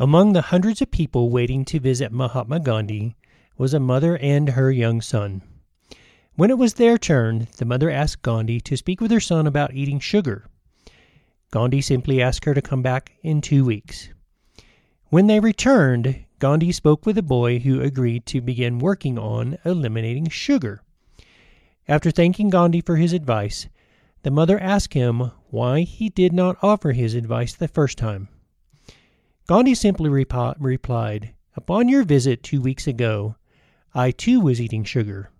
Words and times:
Among 0.00 0.32
the 0.32 0.42
hundreds 0.42 0.80
of 0.80 0.92
people 0.92 1.28
waiting 1.28 1.64
to 1.64 1.80
visit 1.80 2.12
Mahatma 2.12 2.60
Gandhi 2.60 3.16
was 3.56 3.74
a 3.74 3.80
mother 3.80 4.16
and 4.18 4.50
her 4.50 4.70
young 4.70 5.00
son. 5.00 5.42
When 6.36 6.50
it 6.50 6.58
was 6.58 6.74
their 6.74 6.98
turn, 6.98 7.48
the 7.56 7.64
mother 7.64 7.90
asked 7.90 8.22
Gandhi 8.22 8.60
to 8.60 8.76
speak 8.76 9.00
with 9.00 9.10
her 9.10 9.18
son 9.18 9.44
about 9.44 9.74
eating 9.74 9.98
sugar. 9.98 10.46
Gandhi 11.50 11.80
simply 11.80 12.22
asked 12.22 12.44
her 12.44 12.54
to 12.54 12.62
come 12.62 12.80
back 12.80 13.14
in 13.22 13.40
two 13.40 13.64
weeks. 13.64 14.10
When 15.08 15.26
they 15.26 15.40
returned, 15.40 16.26
Gandhi 16.38 16.70
spoke 16.70 17.04
with 17.04 17.16
the 17.16 17.22
boy 17.22 17.58
who 17.58 17.80
agreed 17.80 18.24
to 18.26 18.40
begin 18.40 18.78
working 18.78 19.18
on 19.18 19.58
eliminating 19.64 20.28
sugar. 20.28 20.80
After 21.88 22.12
thanking 22.12 22.50
Gandhi 22.50 22.82
for 22.82 22.94
his 22.94 23.12
advice, 23.12 23.66
the 24.22 24.30
mother 24.30 24.60
asked 24.60 24.94
him 24.94 25.32
why 25.50 25.80
he 25.80 26.08
did 26.08 26.32
not 26.32 26.56
offer 26.62 26.92
his 26.92 27.14
advice 27.14 27.52
the 27.52 27.66
first 27.66 27.98
time. 27.98 28.28
Gandhi 29.48 29.74
simply 29.74 30.10
replied, 30.10 31.32
Upon 31.56 31.88
your 31.88 32.04
visit 32.04 32.42
two 32.42 32.60
weeks 32.60 32.86
ago, 32.86 33.36
I 33.94 34.10
too 34.10 34.40
was 34.42 34.60
eating 34.60 34.84
sugar. 34.84 35.30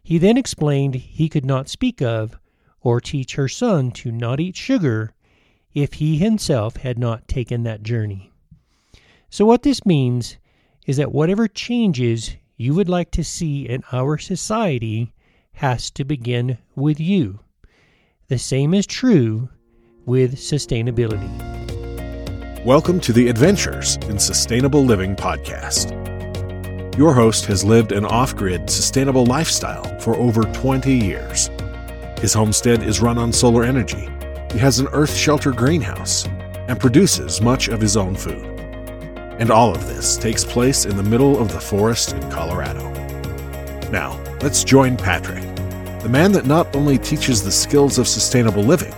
He 0.00 0.16
then 0.16 0.36
explained 0.38 0.94
he 0.94 1.28
could 1.28 1.44
not 1.44 1.68
speak 1.68 2.00
of 2.00 2.38
or 2.82 3.00
teach 3.00 3.34
her 3.34 3.48
son 3.48 3.90
to 3.92 4.12
not 4.12 4.38
eat 4.38 4.56
sugar 4.56 5.12
if 5.74 5.94
he 5.94 6.18
himself 6.18 6.76
had 6.76 7.00
not 7.00 7.26
taken 7.26 7.64
that 7.64 7.82
journey. 7.82 8.30
So, 9.28 9.44
what 9.44 9.64
this 9.64 9.84
means 9.84 10.36
is 10.86 10.96
that 10.98 11.10
whatever 11.10 11.48
changes 11.48 12.36
you 12.56 12.74
would 12.74 12.88
like 12.88 13.10
to 13.10 13.24
see 13.24 13.68
in 13.68 13.82
our 13.90 14.18
society 14.18 15.14
has 15.54 15.90
to 15.92 16.04
begin 16.04 16.58
with 16.76 17.00
you. 17.00 17.40
The 18.28 18.38
same 18.38 18.72
is 18.72 18.86
true 18.86 19.48
with 20.06 20.36
sustainability. 20.36 21.51
Welcome 22.64 23.00
to 23.00 23.12
the 23.12 23.26
Adventures 23.26 23.96
in 24.08 24.20
Sustainable 24.20 24.84
Living 24.84 25.16
podcast. 25.16 25.90
Your 26.96 27.12
host 27.12 27.44
has 27.46 27.64
lived 27.64 27.90
an 27.90 28.04
off 28.04 28.36
grid, 28.36 28.70
sustainable 28.70 29.26
lifestyle 29.26 29.98
for 29.98 30.14
over 30.14 30.44
20 30.44 30.94
years. 30.94 31.50
His 32.20 32.32
homestead 32.32 32.84
is 32.84 33.00
run 33.00 33.18
on 33.18 33.32
solar 33.32 33.64
energy. 33.64 34.08
He 34.52 34.60
has 34.60 34.78
an 34.78 34.86
earth 34.92 35.12
shelter 35.12 35.50
greenhouse 35.50 36.24
and 36.68 36.78
produces 36.78 37.40
much 37.40 37.66
of 37.66 37.80
his 37.80 37.96
own 37.96 38.14
food. 38.14 38.44
And 39.40 39.50
all 39.50 39.74
of 39.74 39.88
this 39.88 40.16
takes 40.16 40.44
place 40.44 40.84
in 40.84 40.96
the 40.96 41.02
middle 41.02 41.40
of 41.40 41.52
the 41.52 41.60
forest 41.60 42.12
in 42.12 42.30
Colorado. 42.30 42.88
Now, 43.90 44.22
let's 44.40 44.62
join 44.62 44.96
Patrick, 44.96 45.42
the 45.98 46.08
man 46.08 46.30
that 46.30 46.46
not 46.46 46.76
only 46.76 46.96
teaches 46.96 47.42
the 47.42 47.50
skills 47.50 47.98
of 47.98 48.06
sustainable 48.06 48.62
living, 48.62 48.94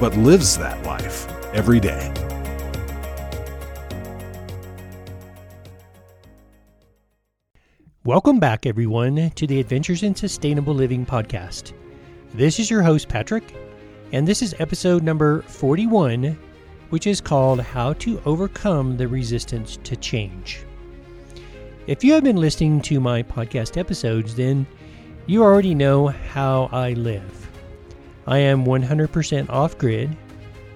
but 0.00 0.16
lives 0.16 0.56
that 0.56 0.82
life 0.86 1.28
every 1.52 1.78
day. 1.78 2.10
Welcome 8.10 8.40
back, 8.40 8.66
everyone, 8.66 9.30
to 9.36 9.46
the 9.46 9.60
Adventures 9.60 10.02
in 10.02 10.16
Sustainable 10.16 10.74
Living 10.74 11.06
podcast. 11.06 11.74
This 12.34 12.58
is 12.58 12.68
your 12.68 12.82
host, 12.82 13.08
Patrick, 13.08 13.54
and 14.10 14.26
this 14.26 14.42
is 14.42 14.52
episode 14.58 15.04
number 15.04 15.42
41, 15.42 16.36
which 16.88 17.06
is 17.06 17.20
called 17.20 17.60
How 17.60 17.92
to 17.92 18.20
Overcome 18.26 18.96
the 18.96 19.06
Resistance 19.06 19.78
to 19.84 19.94
Change. 19.94 20.64
If 21.86 22.02
you 22.02 22.12
have 22.14 22.24
been 22.24 22.38
listening 22.38 22.80
to 22.80 22.98
my 22.98 23.22
podcast 23.22 23.76
episodes, 23.76 24.34
then 24.34 24.66
you 25.26 25.44
already 25.44 25.76
know 25.76 26.08
how 26.08 26.68
I 26.72 26.94
live. 26.94 27.48
I 28.26 28.38
am 28.38 28.64
100% 28.64 29.48
off 29.50 29.78
grid, 29.78 30.16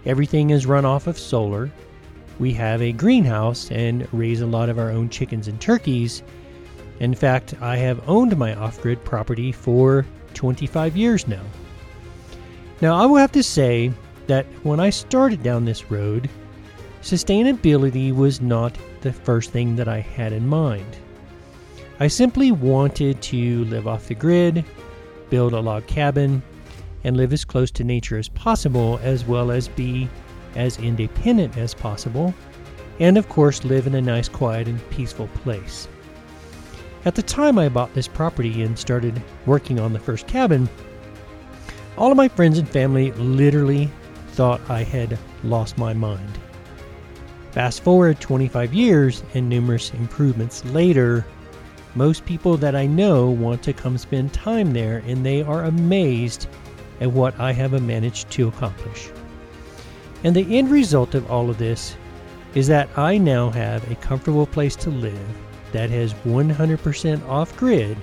everything 0.07 0.51
is 0.51 0.67
run 0.67 0.85
off 0.85 1.09
of 1.09 1.19
solar. 1.19 1.69
We 2.39 2.53
have 2.53 2.81
a 2.81 2.93
greenhouse 2.93 3.73
and 3.73 4.07
raise 4.15 4.41
a 4.41 4.47
lot 4.47 4.69
of 4.69 4.79
our 4.79 4.91
own 4.91 5.09
chickens 5.09 5.49
and 5.49 5.61
turkeys 5.61 6.23
in 7.01 7.15
fact, 7.15 7.55
I 7.61 7.77
have 7.77 8.09
owned 8.09 8.37
my 8.37 8.55
off 8.55 8.81
grid 8.81 9.05
property 9.05 9.53
for 9.53 10.07
25 10.35 10.97
years 10.97 11.27
now. 11.27 11.43
Now, 12.81 12.97
I 12.97 13.07
will 13.07 13.17
have 13.17 13.33
to 13.33 13.43
say 13.43 13.93
that 14.27 14.47
when 14.63 14.81
I 14.81 14.91
started 14.91 15.43
down 15.43 15.65
this 15.65 15.91
road, 15.91 16.29
sustainability 17.03 18.15
was 18.15 18.41
not 18.41 18.77
the 19.01 19.13
first 19.13 19.51
thing 19.51 19.77
that 19.77 19.89
I 19.89 20.01
had 20.01 20.33
in 20.33 20.47
mind. 20.47 20.97
I 22.01 22.09
simply 22.09 22.51
wanted 22.51 23.23
to 23.23 23.65
live 23.67 23.87
off 23.87 24.09
the 24.09 24.15
grid, 24.15 24.65
build 25.31 25.53
a 25.53 25.61
log 25.61 25.87
cabin, 25.87 26.43
and 27.05 27.17
live 27.17 27.33
as 27.33 27.45
close 27.45 27.71
to 27.73 27.85
nature 27.85 28.19
as 28.19 28.29
possible, 28.29 28.99
as 29.03 29.25
well 29.25 29.51
as 29.51 29.69
be 29.69 30.09
as 30.57 30.79
independent 30.79 31.57
as 31.57 31.75
possible, 31.75 32.35
and 32.99 33.19
of 33.19 33.29
course, 33.29 33.65
live 33.65 33.87
in 33.87 33.95
a 33.95 34.01
nice, 34.01 34.29
quiet, 34.29 34.69
and 34.69 34.91
peaceful 34.91 35.29
place. 35.29 35.89
At 37.07 37.15
the 37.15 37.23
time 37.23 37.59
I 37.59 37.69
bought 37.69 37.93
this 37.93 38.09
property 38.09 38.63
and 38.63 38.79
started 38.79 39.23
working 39.45 39.79
on 39.79 39.93
the 39.93 39.99
first 39.99 40.27
cabin, 40.27 40.71
all 41.99 42.11
of 42.11 42.17
my 42.17 42.29
friends 42.29 42.57
and 42.57 42.67
family 42.67 43.13
literally 43.13 43.91
thought 44.29 44.63
I 44.71 44.85
had 44.85 45.19
lost 45.43 45.77
my 45.77 45.93
mind. 45.93 46.39
Fast 47.51 47.83
forward 47.83 48.21
25 48.21 48.73
years 48.73 49.23
and 49.35 49.51
numerous 49.51 49.93
improvements 49.93 50.65
later, 50.65 51.27
most 51.95 52.25
people 52.25 52.57
that 52.57 52.75
I 52.75 52.87
know 52.87 53.29
want 53.29 53.63
to 53.65 53.75
come 53.75 53.99
spend 53.99 54.33
time 54.33 54.73
there 54.73 55.03
and 55.07 55.27
they 55.27 55.43
are 55.43 55.65
amazed 55.65 56.49
at 57.03 57.13
what 57.13 57.39
I 57.39 57.53
have 57.53 57.81
managed 57.83 58.31
to 58.31 58.49
accomplish. 58.49 59.11
And 60.25 60.35
the 60.35 60.57
end 60.57 60.71
result 60.71 61.15
of 61.15 61.31
all 61.31 61.51
of 61.51 61.59
this 61.59 61.97
is 62.55 62.67
that 62.69 62.89
I 62.97 63.19
now 63.19 63.51
have 63.51 63.89
a 63.91 63.97
comfortable 63.97 64.47
place 64.47 64.75
to 64.77 64.91
live 64.91 65.21
that 65.75 65.91
has 65.91 66.15
100% 66.15 67.29
off 67.29 67.55
grid 67.57 67.99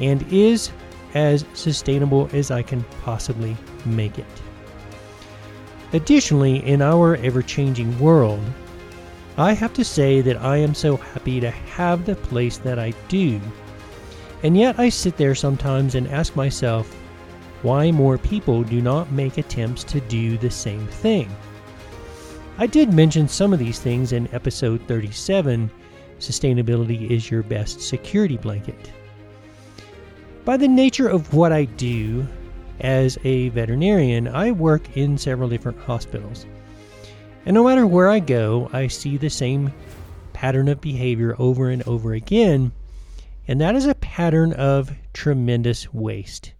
and 0.00 0.24
is 0.32 0.72
as 1.14 1.44
sustainable 1.52 2.28
as 2.32 2.50
I 2.50 2.62
can 2.62 2.82
possibly 3.02 3.56
make 3.84 4.18
it. 4.18 4.26
Additionally, 5.92 6.66
in 6.66 6.82
our 6.82 7.16
ever 7.16 7.42
changing 7.42 7.98
world, 8.00 8.42
I 9.36 9.52
have 9.52 9.72
to 9.74 9.84
say 9.84 10.20
that 10.22 10.42
I 10.42 10.56
am 10.56 10.74
so 10.74 10.96
happy 10.96 11.40
to 11.40 11.50
have 11.50 12.04
the 12.04 12.16
place 12.16 12.58
that 12.58 12.78
I 12.78 12.92
do. 13.06 13.40
And 14.42 14.56
yet 14.56 14.78
I 14.78 14.88
sit 14.88 15.16
there 15.16 15.34
sometimes 15.34 15.94
and 15.94 16.08
ask 16.08 16.34
myself 16.36 16.92
why 17.62 17.90
more 17.90 18.18
people 18.18 18.62
do 18.62 18.80
not 18.80 19.12
make 19.12 19.36
attempts 19.36 19.84
to 19.84 20.00
do 20.00 20.38
the 20.38 20.50
same 20.50 20.86
thing. 20.86 21.28
I 22.56 22.66
did 22.66 22.92
mention 22.92 23.28
some 23.28 23.52
of 23.52 23.58
these 23.58 23.78
things 23.78 24.12
in 24.12 24.32
episode 24.34 24.80
37 24.88 25.70
sustainability 26.18 27.10
is 27.10 27.30
your 27.30 27.42
best 27.42 27.80
security 27.80 28.36
blanket. 28.36 28.92
By 30.44 30.56
the 30.56 30.68
nature 30.68 31.08
of 31.08 31.34
what 31.34 31.52
I 31.52 31.64
do 31.66 32.26
as 32.80 33.18
a 33.24 33.50
veterinarian, 33.50 34.28
I 34.28 34.50
work 34.52 34.96
in 34.96 35.18
several 35.18 35.48
different 35.48 35.78
hospitals. 35.80 36.46
And 37.44 37.54
no 37.54 37.64
matter 37.64 37.86
where 37.86 38.08
I 38.08 38.20
go, 38.20 38.70
I 38.72 38.88
see 38.88 39.16
the 39.16 39.30
same 39.30 39.72
pattern 40.32 40.68
of 40.68 40.80
behavior 40.80 41.34
over 41.38 41.70
and 41.70 41.82
over 41.88 42.12
again, 42.12 42.72
and 43.48 43.60
that 43.60 43.74
is 43.74 43.86
a 43.86 43.94
pattern 43.96 44.52
of 44.52 44.92
tremendous 45.12 45.92
waste. 45.92 46.52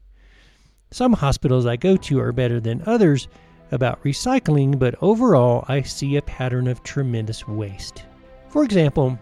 Some 0.90 1.12
hospitals 1.12 1.66
I 1.66 1.76
go 1.76 1.96
to 1.96 2.18
are 2.20 2.32
better 2.32 2.60
than 2.60 2.82
others 2.86 3.28
about 3.70 4.02
recycling, 4.02 4.78
but 4.78 4.94
overall, 5.02 5.64
I 5.68 5.82
see 5.82 6.16
a 6.16 6.22
pattern 6.22 6.66
of 6.66 6.82
tremendous 6.82 7.46
waste. 7.46 8.04
For 8.48 8.64
example, 8.64 9.18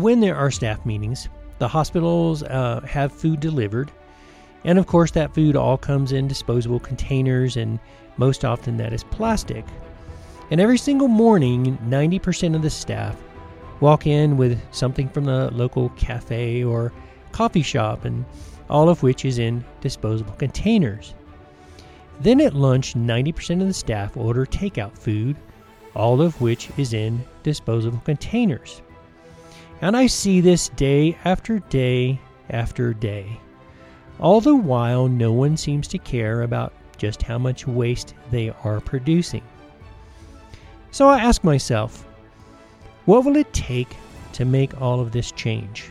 when 0.00 0.20
there 0.20 0.36
are 0.36 0.50
staff 0.50 0.84
meetings, 0.86 1.28
the 1.58 1.68
hospitals 1.68 2.42
uh, 2.42 2.80
have 2.88 3.12
food 3.12 3.40
delivered. 3.40 3.90
And 4.64 4.78
of 4.78 4.86
course, 4.86 5.10
that 5.12 5.34
food 5.34 5.56
all 5.56 5.76
comes 5.76 6.12
in 6.12 6.28
disposable 6.28 6.80
containers, 6.80 7.56
and 7.56 7.78
most 8.16 8.44
often 8.44 8.76
that 8.78 8.92
is 8.92 9.04
plastic. 9.04 9.64
And 10.50 10.60
every 10.60 10.78
single 10.78 11.08
morning, 11.08 11.78
90% 11.88 12.54
of 12.54 12.62
the 12.62 12.70
staff 12.70 13.16
walk 13.80 14.06
in 14.06 14.36
with 14.36 14.60
something 14.72 15.08
from 15.08 15.24
the 15.24 15.50
local 15.52 15.90
cafe 15.90 16.62
or 16.62 16.92
coffee 17.32 17.62
shop, 17.62 18.04
and 18.04 18.24
all 18.70 18.88
of 18.88 19.02
which 19.02 19.24
is 19.24 19.38
in 19.38 19.64
disposable 19.80 20.34
containers. 20.34 21.14
Then 22.20 22.40
at 22.40 22.54
lunch, 22.54 22.94
90% 22.94 23.60
of 23.60 23.66
the 23.66 23.74
staff 23.74 24.16
order 24.16 24.46
takeout 24.46 24.96
food, 24.96 25.36
all 25.94 26.22
of 26.22 26.40
which 26.40 26.70
is 26.76 26.94
in 26.94 27.24
disposable 27.42 28.00
containers. 28.04 28.80
And 29.82 29.96
I 29.96 30.06
see 30.06 30.40
this 30.40 30.68
day 30.68 31.18
after 31.24 31.58
day 31.58 32.20
after 32.50 32.94
day. 32.94 33.40
All 34.20 34.40
the 34.40 34.54
while, 34.54 35.08
no 35.08 35.32
one 35.32 35.56
seems 35.56 35.88
to 35.88 35.98
care 35.98 36.42
about 36.42 36.72
just 36.96 37.20
how 37.20 37.36
much 37.36 37.66
waste 37.66 38.14
they 38.30 38.50
are 38.62 38.80
producing. 38.80 39.42
So 40.92 41.08
I 41.08 41.18
ask 41.18 41.42
myself, 41.42 42.06
what 43.06 43.24
will 43.24 43.36
it 43.36 43.52
take 43.52 43.96
to 44.34 44.44
make 44.44 44.80
all 44.80 45.00
of 45.00 45.10
this 45.10 45.32
change? 45.32 45.90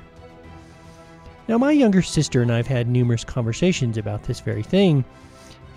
Now, 1.49 1.57
my 1.57 1.71
younger 1.71 2.01
sister 2.01 2.41
and 2.41 2.49
I 2.49 2.57
have 2.57 2.67
had 2.67 2.87
numerous 2.87 3.25
conversations 3.25 3.97
about 3.97 4.23
this 4.23 4.39
very 4.39 4.63
thing, 4.63 5.03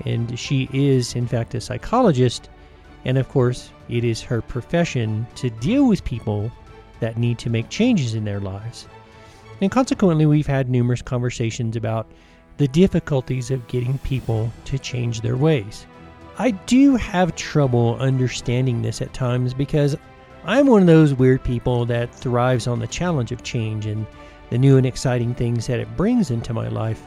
and 0.05 0.39
she 0.39 0.69
is, 0.73 1.17
in 1.17 1.27
fact, 1.27 1.57
a 1.57 1.61
psychologist, 1.61 2.49
And 3.05 3.19
of 3.19 3.29
course, 3.29 3.71
it 3.89 4.05
is 4.05 4.23
her 4.23 4.41
profession 4.41 5.27
to 5.37 5.51
deal 5.51 5.87
with 5.87 6.05
people 6.05 6.51
that 7.01 7.19
need 7.19 7.39
to 7.39 7.51
make 7.51 7.69
changes 7.69 8.15
in 8.15 8.25
their 8.25 8.41
lives. 8.41 8.87
And 9.61 9.71
consequently, 9.71 10.27
we've 10.27 10.47
had 10.47 10.69
numerous 10.69 11.03
conversations 11.03 11.77
about 11.77 12.11
the 12.57 12.69
difficulties 12.69 13.51
of 13.51 13.67
getting 13.69 13.99
people 13.99 14.53
to 14.67 14.79
change 14.79 15.21
their 15.21 15.37
ways. 15.37 15.87
I 16.39 16.53
do 16.53 16.97
have 16.97 17.37
trouble 17.37 17.97
understanding 18.01 18.83
this 18.83 19.01
at 19.01 19.13
times 19.13 19.55
because 19.55 19.97
I'm 20.45 20.67
one 20.67 20.83
of 20.83 20.87
those 20.87 21.15
weird 21.15 21.43
people 21.43 21.87
that 21.87 22.15
thrives 22.15 22.67
on 22.67 22.81
the 22.81 22.87
challenge 22.87 23.33
of 23.33 23.43
change 23.43 23.87
and 23.87 24.07
the 24.51 24.59
new 24.59 24.77
and 24.77 24.87
exciting 24.87 25.35
things 25.35 25.67
that 25.69 25.81
it 25.81 25.97
brings 25.97 26.31
into 26.31 26.53
my 26.53 26.69
life. 26.69 27.03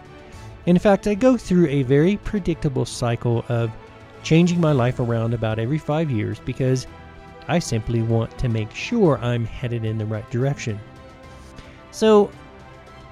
In 0.65 0.77
fact, 0.79 1.07
I 1.07 1.13
go 1.13 1.37
through 1.37 1.67
a 1.67 1.83
very 1.83 2.17
predictable 2.17 2.85
cycle 2.85 3.45
of 3.47 3.71
changing 4.23 4.59
my 4.59 4.71
life 4.71 4.99
around 4.99 5.33
about 5.33 5.59
every 5.59 5.77
five 5.77 6.09
years 6.09 6.39
because 6.39 6.87
I 7.47 7.59
simply 7.59 8.01
want 8.01 8.37
to 8.39 8.49
make 8.49 8.73
sure 8.73 9.17
I'm 9.19 9.45
headed 9.45 9.85
in 9.85 9.97
the 9.97 10.05
right 10.05 10.29
direction. 10.29 10.79
So, 11.91 12.29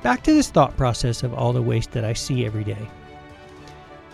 back 0.04 0.24
to 0.24 0.34
this 0.34 0.50
thought 0.50 0.76
process 0.78 1.24
of 1.24 1.34
all 1.34 1.54
the 1.54 1.62
waste 1.62 1.92
that 1.92 2.06
I 2.06 2.14
see 2.14 2.46
every 2.46 2.64
day. 2.64 2.88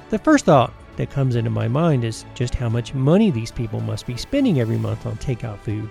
The 0.10 0.20
first 0.20 0.46
thought 0.46 0.74
that 0.98 1.10
comes 1.10 1.36
into 1.36 1.50
my 1.50 1.68
mind 1.68 2.04
is 2.04 2.26
just 2.36 2.56
how 2.56 2.70
much 2.70 2.94
money 2.94 3.32
these 3.32 3.52
people 3.52 3.80
must 3.80 4.06
be 4.06 4.18
spending 4.18 4.60
every 4.60 4.78
month 4.78 5.06
on 5.06 5.18
takeout 5.18 5.60
food. 5.60 5.90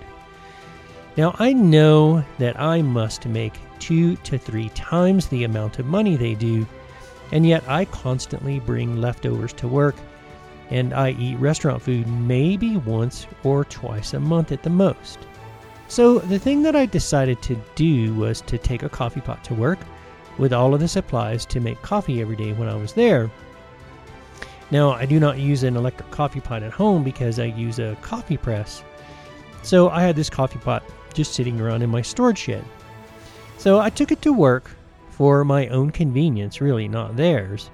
Now, 1.17 1.35
I 1.39 1.51
know 1.51 2.23
that 2.37 2.59
I 2.59 2.81
must 2.81 3.25
make 3.25 3.53
two 3.79 4.15
to 4.17 4.37
three 4.37 4.69
times 4.69 5.27
the 5.27 5.43
amount 5.43 5.79
of 5.79 5.85
money 5.85 6.15
they 6.15 6.35
do, 6.35 6.65
and 7.31 7.45
yet 7.45 7.63
I 7.67 7.85
constantly 7.85 8.59
bring 8.59 9.01
leftovers 9.01 9.53
to 9.53 9.67
work 9.67 9.95
and 10.71 10.93
I 10.93 11.11
eat 11.11 11.37
restaurant 11.37 11.81
food 11.81 12.07
maybe 12.07 12.77
once 12.77 13.27
or 13.43 13.65
twice 13.65 14.13
a 14.13 14.19
month 14.19 14.51
at 14.51 14.63
the 14.63 14.69
most. 14.69 15.19
So, 15.87 16.19
the 16.19 16.39
thing 16.39 16.63
that 16.63 16.75
I 16.75 16.85
decided 16.85 17.41
to 17.41 17.61
do 17.75 18.15
was 18.15 18.39
to 18.41 18.57
take 18.57 18.81
a 18.81 18.89
coffee 18.89 19.19
pot 19.19 19.43
to 19.43 19.53
work 19.53 19.79
with 20.37 20.53
all 20.53 20.73
of 20.73 20.79
the 20.79 20.87
supplies 20.87 21.45
to 21.47 21.59
make 21.59 21.81
coffee 21.81 22.21
every 22.21 22.37
day 22.37 22.53
when 22.53 22.69
I 22.69 22.75
was 22.75 22.93
there. 22.93 23.29
Now, 24.71 24.91
I 24.91 25.05
do 25.05 25.19
not 25.19 25.37
use 25.37 25.63
an 25.63 25.75
electric 25.75 26.09
coffee 26.11 26.39
pot 26.39 26.63
at 26.63 26.71
home 26.71 27.03
because 27.03 27.39
I 27.39 27.45
use 27.45 27.77
a 27.77 27.97
coffee 28.01 28.37
press. 28.37 28.85
So, 29.63 29.89
I 29.89 30.01
had 30.01 30.15
this 30.15 30.29
coffee 30.29 30.59
pot 30.59 30.83
just 31.13 31.33
sitting 31.33 31.59
around 31.59 31.81
in 31.81 31.89
my 31.89 32.01
storage 32.01 32.37
shed. 32.37 32.63
So, 33.57 33.79
I 33.79 33.89
took 33.89 34.13
it 34.13 34.21
to 34.21 34.31
work 34.31 34.71
for 35.09 35.43
my 35.43 35.67
own 35.67 35.91
convenience, 35.91 36.61
really, 36.61 36.87
not 36.87 37.17
theirs. 37.17 37.69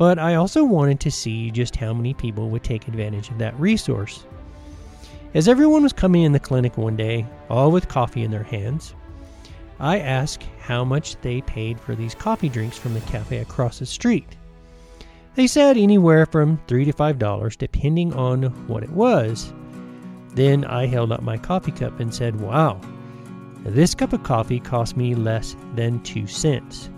But 0.00 0.18
I 0.18 0.36
also 0.36 0.64
wanted 0.64 0.98
to 1.00 1.10
see 1.10 1.50
just 1.50 1.76
how 1.76 1.92
many 1.92 2.14
people 2.14 2.48
would 2.48 2.64
take 2.64 2.88
advantage 2.88 3.28
of 3.28 3.36
that 3.36 3.60
resource. 3.60 4.24
As 5.34 5.46
everyone 5.46 5.82
was 5.82 5.92
coming 5.92 6.22
in 6.22 6.32
the 6.32 6.40
clinic 6.40 6.78
one 6.78 6.96
day, 6.96 7.26
all 7.50 7.70
with 7.70 7.86
coffee 7.86 8.24
in 8.24 8.30
their 8.30 8.42
hands, 8.42 8.94
I 9.78 9.98
asked 9.98 10.48
how 10.58 10.84
much 10.84 11.16
they 11.20 11.42
paid 11.42 11.78
for 11.78 11.94
these 11.94 12.14
coffee 12.14 12.48
drinks 12.48 12.78
from 12.78 12.94
the 12.94 13.00
cafe 13.00 13.40
across 13.40 13.78
the 13.78 13.84
street. 13.84 14.38
They 15.34 15.46
said 15.46 15.76
anywhere 15.76 16.24
from 16.24 16.58
three 16.66 16.86
to 16.86 16.92
five 16.92 17.18
dollars, 17.18 17.54
depending 17.54 18.14
on 18.14 18.44
what 18.68 18.82
it 18.82 18.90
was. 18.92 19.52
Then 20.34 20.64
I 20.64 20.86
held 20.86 21.12
up 21.12 21.20
my 21.20 21.36
coffee 21.36 21.72
cup 21.72 22.00
and 22.00 22.14
said, 22.14 22.40
Wow, 22.40 22.80
this 23.64 23.94
cup 23.94 24.14
of 24.14 24.22
coffee 24.22 24.60
cost 24.60 24.96
me 24.96 25.14
less 25.14 25.56
than 25.74 26.02
two 26.04 26.26
cents. 26.26 26.88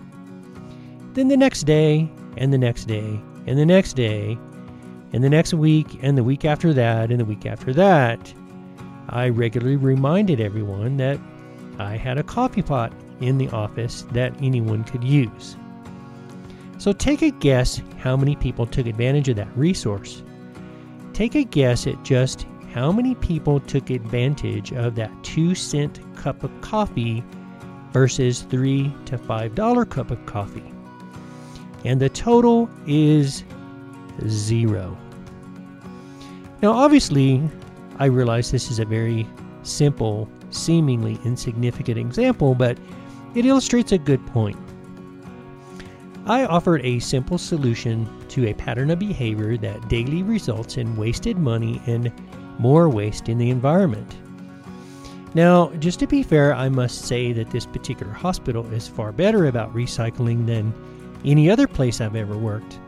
Then 1.11 1.27
the 1.27 1.35
next 1.35 1.63
day, 1.63 2.09
and 2.37 2.53
the 2.53 2.57
next 2.57 2.85
day, 2.85 3.19
and 3.47 3.57
the 3.57 3.65
next 3.65 3.93
day, 3.93 4.37
and 5.13 5.23
the 5.23 5.29
next 5.29 5.53
week, 5.53 5.99
and 6.01 6.17
the 6.17 6.23
week 6.23 6.45
after 6.45 6.73
that, 6.73 7.11
and 7.11 7.19
the 7.19 7.25
week 7.25 7.45
after 7.45 7.73
that, 7.73 8.33
I 9.09 9.29
regularly 9.29 9.75
reminded 9.75 10.41
everyone 10.41 10.97
that 10.97 11.19
I 11.77 11.97
had 11.97 12.17
a 12.17 12.23
coffee 12.23 12.61
pot 12.63 12.93
in 13.21 13.37
the 13.37 13.49
office 13.49 14.05
that 14.11 14.33
anyone 14.41 14.83
could 14.83 15.03
use. 15.03 15.55
So 16.79 16.91
take 16.91 17.21
a 17.21 17.31
guess 17.31 17.81
how 17.99 18.17
many 18.17 18.35
people 18.35 18.65
took 18.65 18.87
advantage 18.87 19.29
of 19.29 19.35
that 19.37 19.55
resource. 19.55 20.23
Take 21.13 21.35
a 21.35 21.43
guess 21.43 21.85
at 21.85 22.03
just 22.03 22.47
how 22.73 22.91
many 22.91 23.13
people 23.15 23.59
took 23.59 23.91
advantage 23.91 24.73
of 24.73 24.95
that 24.95 25.11
2 25.23 25.53
cent 25.53 25.99
cup 26.15 26.43
of 26.43 26.61
coffee 26.61 27.23
versus 27.91 28.41
3 28.41 28.91
to 29.05 29.17
5 29.17 29.53
dollar 29.53 29.85
cup 29.85 30.09
of 30.09 30.25
coffee 30.25 30.72
and 31.83 31.99
the 31.99 32.09
total 32.09 32.69
is 32.87 33.43
zero. 34.27 34.97
Now, 36.61 36.71
obviously, 36.71 37.41
I 37.99 38.05
realize 38.05 38.51
this 38.51 38.71
is 38.71 38.79
a 38.79 38.85
very 38.85 39.27
simple, 39.63 40.29
seemingly 40.49 41.19
insignificant 41.25 41.97
example, 41.97 42.55
but 42.55 42.77
it 43.35 43.45
illustrates 43.45 43.91
a 43.91 43.97
good 43.97 44.25
point. 44.27 44.57
I 46.25 46.45
offered 46.45 46.85
a 46.85 46.99
simple 46.99 47.37
solution 47.37 48.07
to 48.29 48.47
a 48.47 48.53
pattern 48.53 48.91
of 48.91 48.99
behavior 48.99 49.57
that 49.57 49.89
daily 49.89 50.23
results 50.23 50.77
in 50.77 50.95
wasted 50.95 51.37
money 51.37 51.81
and 51.85 52.13
more 52.59 52.87
waste 52.87 53.27
in 53.27 53.37
the 53.37 53.49
environment. 53.49 54.15
Now, 55.33 55.71
just 55.79 55.99
to 55.99 56.07
be 56.07 56.23
fair, 56.23 56.53
I 56.53 56.69
must 56.69 57.05
say 57.05 57.33
that 57.33 57.49
this 57.49 57.65
particular 57.65 58.13
hospital 58.13 58.65
is 58.71 58.87
far 58.87 59.11
better 59.11 59.47
about 59.47 59.73
recycling 59.73 60.45
than 60.45 60.73
any 61.25 61.49
other 61.49 61.67
place 61.67 62.01
I've 62.01 62.15
ever 62.15 62.37
worked. 62.37 62.79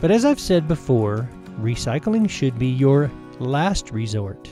But 0.00 0.10
as 0.10 0.24
I've 0.24 0.40
said 0.40 0.66
before, 0.68 1.28
recycling 1.60 2.28
should 2.28 2.58
be 2.58 2.68
your 2.68 3.10
last 3.38 3.90
resort. 3.90 4.50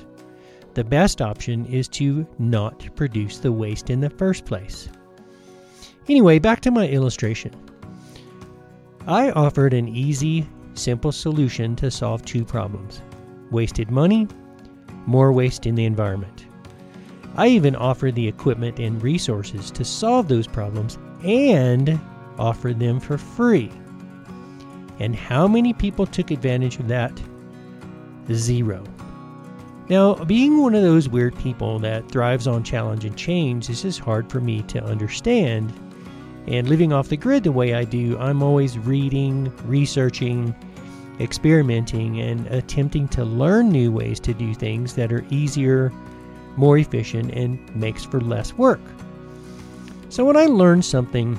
The 0.74 0.84
best 0.84 1.20
option 1.20 1.66
is 1.66 1.88
to 1.88 2.26
not 2.38 2.94
produce 2.94 3.38
the 3.38 3.52
waste 3.52 3.90
in 3.90 4.00
the 4.00 4.10
first 4.10 4.44
place. 4.44 4.88
Anyway, 6.08 6.38
back 6.38 6.60
to 6.60 6.70
my 6.70 6.88
illustration. 6.88 7.52
I 9.06 9.30
offered 9.30 9.74
an 9.74 9.88
easy, 9.88 10.48
simple 10.74 11.12
solution 11.12 11.74
to 11.76 11.90
solve 11.90 12.24
two 12.24 12.44
problems 12.44 13.02
wasted 13.50 13.90
money, 13.90 14.28
more 15.06 15.32
waste 15.32 15.66
in 15.66 15.74
the 15.74 15.84
environment. 15.84 16.46
I 17.36 17.48
even 17.48 17.74
offered 17.74 18.14
the 18.14 18.28
equipment 18.28 18.78
and 18.78 19.02
resources 19.02 19.72
to 19.72 19.84
solve 19.84 20.28
those 20.28 20.46
problems 20.46 20.98
and 21.24 22.00
offered 22.40 22.80
them 22.80 22.98
for 22.98 23.18
free. 23.18 23.70
And 24.98 25.14
how 25.14 25.46
many 25.46 25.72
people 25.72 26.06
took 26.06 26.30
advantage 26.30 26.78
of 26.78 26.88
that? 26.88 27.12
Zero. 28.32 28.82
Now, 29.88 30.14
being 30.14 30.62
one 30.62 30.74
of 30.74 30.82
those 30.82 31.08
weird 31.08 31.36
people 31.38 31.78
that 31.80 32.08
thrives 32.10 32.46
on 32.46 32.62
challenge 32.62 33.04
and 33.04 33.16
change, 33.16 33.66
this 33.66 33.84
is 33.84 33.98
hard 33.98 34.30
for 34.30 34.40
me 34.40 34.62
to 34.62 34.82
understand. 34.84 35.72
And 36.46 36.68
living 36.68 36.92
off 36.92 37.08
the 37.08 37.16
grid 37.16 37.44
the 37.44 37.52
way 37.52 37.74
I 37.74 37.84
do, 37.84 38.16
I'm 38.18 38.42
always 38.42 38.78
reading, 38.78 39.52
researching, 39.64 40.54
experimenting, 41.18 42.20
and 42.20 42.46
attempting 42.48 43.08
to 43.08 43.24
learn 43.24 43.70
new 43.70 43.90
ways 43.90 44.20
to 44.20 44.32
do 44.32 44.54
things 44.54 44.94
that 44.94 45.12
are 45.12 45.24
easier, 45.28 45.92
more 46.56 46.78
efficient, 46.78 47.32
and 47.32 47.58
makes 47.74 48.04
for 48.04 48.20
less 48.20 48.54
work. 48.54 48.80
So 50.08 50.24
when 50.24 50.36
I 50.36 50.46
learn 50.46 50.82
something 50.82 51.36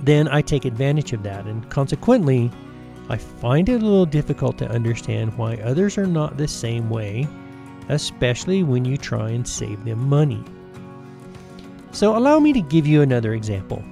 then 0.00 0.28
I 0.28 0.42
take 0.42 0.64
advantage 0.64 1.12
of 1.12 1.22
that, 1.22 1.46
and 1.46 1.68
consequently, 1.70 2.50
I 3.08 3.16
find 3.16 3.68
it 3.68 3.82
a 3.82 3.84
little 3.84 4.06
difficult 4.06 4.58
to 4.58 4.70
understand 4.70 5.36
why 5.36 5.56
others 5.56 5.98
are 5.98 6.06
not 6.06 6.36
the 6.36 6.48
same 6.48 6.88
way, 6.90 7.28
especially 7.88 8.62
when 8.62 8.84
you 8.84 8.96
try 8.96 9.30
and 9.30 9.46
save 9.46 9.84
them 9.84 10.08
money. 10.08 10.42
So, 11.92 12.16
allow 12.16 12.40
me 12.40 12.52
to 12.52 12.60
give 12.60 12.86
you 12.86 13.02
another 13.02 13.34
example. 13.34 13.82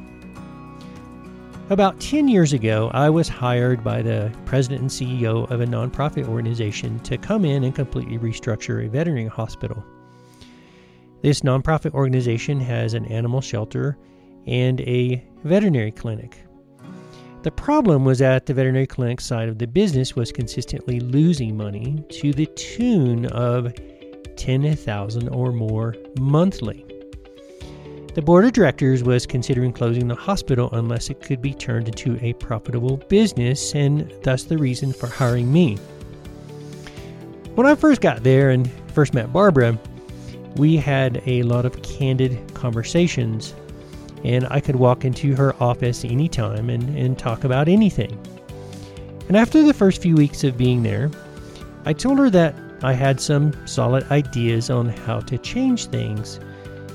About 1.70 2.00
10 2.00 2.28
years 2.28 2.52
ago, 2.52 2.90
I 2.92 3.08
was 3.08 3.28
hired 3.28 3.84
by 3.84 4.02
the 4.02 4.32
president 4.44 4.80
and 4.82 4.90
CEO 4.90 5.50
of 5.50 5.60
a 5.60 5.66
nonprofit 5.66 6.28
organization 6.28 6.98
to 7.00 7.16
come 7.16 7.44
in 7.44 7.64
and 7.64 7.74
completely 7.74 8.18
restructure 8.18 8.84
a 8.84 8.88
veterinary 8.88 9.28
hospital. 9.28 9.82
This 11.22 11.42
nonprofit 11.42 11.94
organization 11.94 12.58
has 12.60 12.94
an 12.94 13.06
animal 13.06 13.40
shelter 13.40 13.96
and 14.46 14.80
a 14.82 15.24
veterinary 15.44 15.92
clinic. 15.92 16.38
The 17.42 17.50
problem 17.50 18.04
was 18.04 18.20
that 18.20 18.46
the 18.46 18.54
veterinary 18.54 18.86
clinic 18.86 19.20
side 19.20 19.48
of 19.48 19.58
the 19.58 19.66
business 19.66 20.14
was 20.14 20.30
consistently 20.30 21.00
losing 21.00 21.56
money 21.56 22.04
to 22.08 22.32
the 22.32 22.46
tune 22.46 23.26
of 23.26 23.74
10,000 24.36 25.28
or 25.28 25.52
more 25.52 25.96
monthly. 26.20 26.86
The 28.14 28.22
board 28.22 28.44
of 28.44 28.52
directors 28.52 29.02
was 29.02 29.26
considering 29.26 29.72
closing 29.72 30.06
the 30.06 30.14
hospital 30.14 30.68
unless 30.72 31.10
it 31.10 31.20
could 31.22 31.40
be 31.40 31.54
turned 31.54 31.88
into 31.88 32.18
a 32.24 32.34
profitable 32.34 32.98
business, 33.08 33.74
and 33.74 34.12
thus 34.22 34.44
the 34.44 34.58
reason 34.58 34.92
for 34.92 35.06
hiring 35.06 35.50
me. 35.50 35.76
When 37.54 37.66
I 37.66 37.74
first 37.74 38.00
got 38.00 38.22
there 38.22 38.50
and 38.50 38.70
first 38.88 39.14
met 39.14 39.32
Barbara, 39.32 39.78
we 40.56 40.76
had 40.76 41.22
a 41.26 41.42
lot 41.42 41.64
of 41.64 41.82
candid 41.82 42.54
conversations 42.54 43.54
and 44.24 44.46
I 44.50 44.60
could 44.60 44.76
walk 44.76 45.04
into 45.04 45.34
her 45.36 45.54
office 45.60 46.04
anytime 46.04 46.70
and, 46.70 46.96
and 46.96 47.18
talk 47.18 47.44
about 47.44 47.68
anything. 47.68 48.18
And 49.28 49.36
after 49.36 49.62
the 49.62 49.74
first 49.74 50.02
few 50.02 50.14
weeks 50.14 50.44
of 50.44 50.56
being 50.56 50.82
there, 50.82 51.10
I 51.84 51.92
told 51.92 52.18
her 52.18 52.30
that 52.30 52.54
I 52.82 52.92
had 52.92 53.20
some 53.20 53.52
solid 53.66 54.04
ideas 54.10 54.70
on 54.70 54.88
how 54.88 55.20
to 55.20 55.38
change 55.38 55.86
things. 55.86 56.40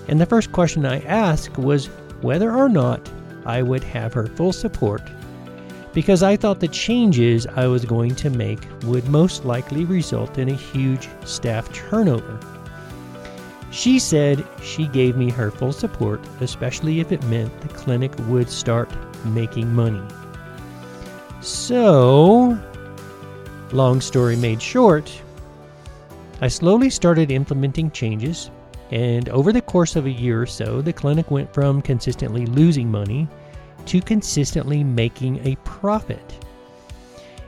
And 0.08 0.20
the 0.20 0.26
first 0.26 0.52
question 0.52 0.86
I 0.86 1.00
asked 1.02 1.58
was 1.58 1.88
whether 2.22 2.52
or 2.52 2.70
not 2.70 3.10
I 3.46 3.62
would 3.62 3.84
have 3.86 4.14
her 4.14 4.28
full 4.28 4.54
support 4.54 5.02
because 5.94 6.22
I 6.22 6.36
thought 6.36 6.60
the 6.60 6.68
changes 6.68 7.48
I 7.48 7.66
was 7.66 7.84
going 7.84 8.14
to 8.16 8.30
make 8.30 8.60
would 8.84 9.08
most 9.10 9.46
likely 9.46 9.84
result 9.84 10.38
in 10.38 10.50
a 10.50 10.54
huge 10.54 11.10
staff 11.26 11.74
turnover. 11.74 12.40
She 13.78 14.00
said 14.00 14.44
she 14.64 14.88
gave 14.88 15.18
me 15.18 15.30
her 15.30 15.52
full 15.52 15.72
support, 15.72 16.20
especially 16.42 17.00
if 17.00 17.12
it 17.12 17.24
meant 17.26 17.62
the 17.62 17.68
clinic 17.68 18.12
would 18.28 18.50
start 18.50 18.90
making 19.24 19.72
money. 19.72 20.02
So, 21.42 22.58
long 23.72 24.02
story 24.02 24.36
made 24.36 24.64
short, 24.64 25.12
I 26.42 26.48
slowly 26.48 26.90
started 26.90 27.30
implementing 27.30 27.92
changes, 27.92 28.50
and 28.90 29.30
over 29.30 29.54
the 29.54 29.62
course 29.62 29.96
of 29.96 30.08
a 30.08 30.12
year 30.12 30.42
or 30.42 30.48
so, 30.48 30.82
the 30.82 30.92
clinic 30.92 31.30
went 31.30 31.54
from 31.54 31.84
consistently 31.84 32.48
losing 32.48 32.90
money 32.90 33.28
to 33.86 34.02
consistently 34.02 34.84
making 34.84 35.46
a 35.46 35.56
profit. 35.58 36.44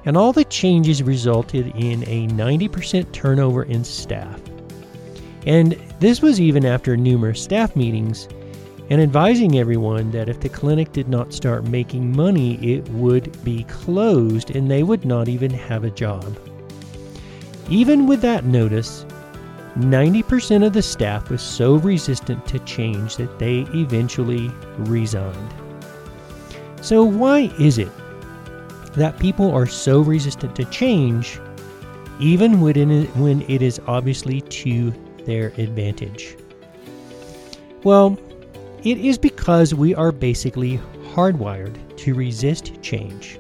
And 0.06 0.16
all 0.16 0.32
the 0.32 0.46
changes 0.46 1.02
resulted 1.02 1.76
in 1.76 2.04
a 2.04 2.28
90% 2.28 3.12
turnover 3.14 3.64
in 3.64 3.84
staff. 3.84 4.40
And 5.46 5.74
this 6.00 6.22
was 6.22 6.40
even 6.40 6.66
after 6.66 6.98
numerous 6.98 7.42
staff 7.42 7.76
meetings 7.76 8.28
and 8.90 9.02
advising 9.02 9.58
everyone 9.58 10.12
that 10.12 10.30
if 10.30 10.40
the 10.40 10.50
clinic 10.50 10.92
did 10.92 11.08
not 11.08 11.34
start 11.34 11.64
making 11.66 12.16
money, 12.16 12.56
it 12.56 12.88
would 12.90 13.44
be 13.44 13.64
closed 13.66 14.56
and 14.56 14.70
they 14.70 14.84
would 14.84 15.06
not 15.06 15.28
even 15.28 15.52
have 15.52 15.84
a 15.84 15.92
job. 15.92 16.38
Even 17.70 18.08
with 18.08 18.22
that 18.22 18.46
notice, 18.46 19.06
90% 19.78 20.66
of 20.66 20.74
the 20.74 20.82
staff 20.82 21.30
was 21.30 21.42
so 21.42 21.76
resistant 21.76 22.46
to 22.48 22.60
change 22.60 23.16
that 23.18 23.38
they 23.38 23.60
eventually 23.76 24.50
resigned. 24.80 25.54
So, 26.82 27.04
why 27.04 27.52
is 27.60 27.78
it 27.78 27.92
that 28.96 29.20
people 29.20 29.52
are 29.52 29.68
so 29.68 30.02
resistant 30.02 30.56
to 30.56 30.66
change, 30.66 31.40
even 32.20 32.60
when 32.60 33.42
it 33.48 33.62
is 33.62 33.80
obviously 33.86 34.42
to 34.42 34.92
their 35.30 35.54
advantage? 35.58 36.36
Well, 37.84 38.18
it 38.84 38.98
is 38.98 39.18
because 39.18 39.74
we 39.74 39.94
are 39.94 40.12
basically 40.12 40.80
hardwired 41.14 41.78
to 41.98 42.14
resist 42.14 42.82
change. 42.82 43.40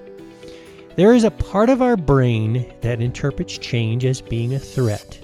There 0.96 1.13
is 1.13 1.24
a 1.24 1.31
part 1.31 1.69
of 1.69 1.81
our 1.81 1.98
brain 1.98 2.74
that 2.81 3.01
interprets 3.01 3.58
change 3.58 4.05
as 4.05 4.22
being 4.22 4.53
a 4.53 4.60
threat. 4.60 5.19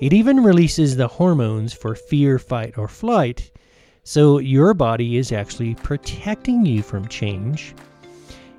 It 0.00 0.12
even 0.12 0.44
releases 0.44 0.96
the 0.96 1.08
hormones 1.08 1.72
for 1.72 1.94
fear, 1.94 2.38
fight, 2.38 2.76
or 2.76 2.88
flight, 2.88 3.50
so 4.04 4.38
your 4.38 4.74
body 4.74 5.16
is 5.16 5.32
actually 5.32 5.74
protecting 5.74 6.64
you 6.66 6.82
from 6.82 7.08
change. 7.08 7.74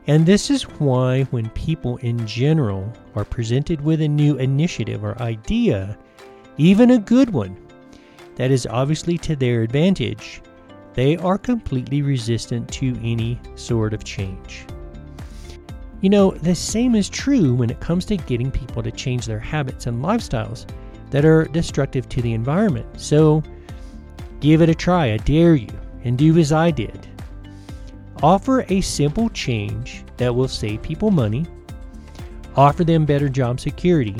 And 0.07 0.25
this 0.25 0.49
is 0.49 0.63
why, 0.63 1.23
when 1.25 1.49
people 1.51 1.97
in 1.97 2.25
general 2.25 2.91
are 3.15 3.25
presented 3.25 3.81
with 3.81 4.01
a 4.01 4.07
new 4.07 4.37
initiative 4.37 5.03
or 5.03 5.21
idea, 5.21 5.97
even 6.57 6.91
a 6.91 6.97
good 6.97 7.29
one, 7.29 7.55
that 8.35 8.51
is 8.51 8.67
obviously 8.67 9.17
to 9.19 9.35
their 9.35 9.63
advantage, 9.63 10.41
they 10.93 11.17
are 11.17 11.37
completely 11.37 12.01
resistant 12.01 12.67
to 12.73 12.97
any 13.03 13.39
sort 13.55 13.93
of 13.93 14.03
change. 14.03 14.65
You 16.01 16.09
know, 16.09 16.31
the 16.31 16.55
same 16.55 16.95
is 16.95 17.09
true 17.09 17.53
when 17.53 17.69
it 17.69 17.79
comes 17.79 18.05
to 18.05 18.17
getting 18.17 18.51
people 18.51 18.83
to 18.83 18.91
change 18.91 19.25
their 19.25 19.39
habits 19.39 19.87
and 19.87 20.03
lifestyles 20.03 20.67
that 21.09 21.25
are 21.25 21.45
destructive 21.45 22.07
to 22.09 22.21
the 22.21 22.33
environment. 22.33 22.85
So, 22.99 23.41
give 24.39 24.61
it 24.61 24.69
a 24.69 24.75
try, 24.75 25.13
I 25.13 25.17
dare 25.17 25.55
you, 25.55 25.69
and 26.03 26.17
do 26.17 26.37
as 26.37 26.51
I 26.51 26.71
did. 26.71 27.07
Offer 28.21 28.65
a 28.69 28.81
simple 28.81 29.29
change 29.29 30.03
that 30.17 30.33
will 30.33 30.47
save 30.47 30.81
people 30.81 31.11
money, 31.11 31.45
offer 32.55 32.83
them 32.83 33.05
better 33.05 33.29
job 33.29 33.59
security, 33.59 34.15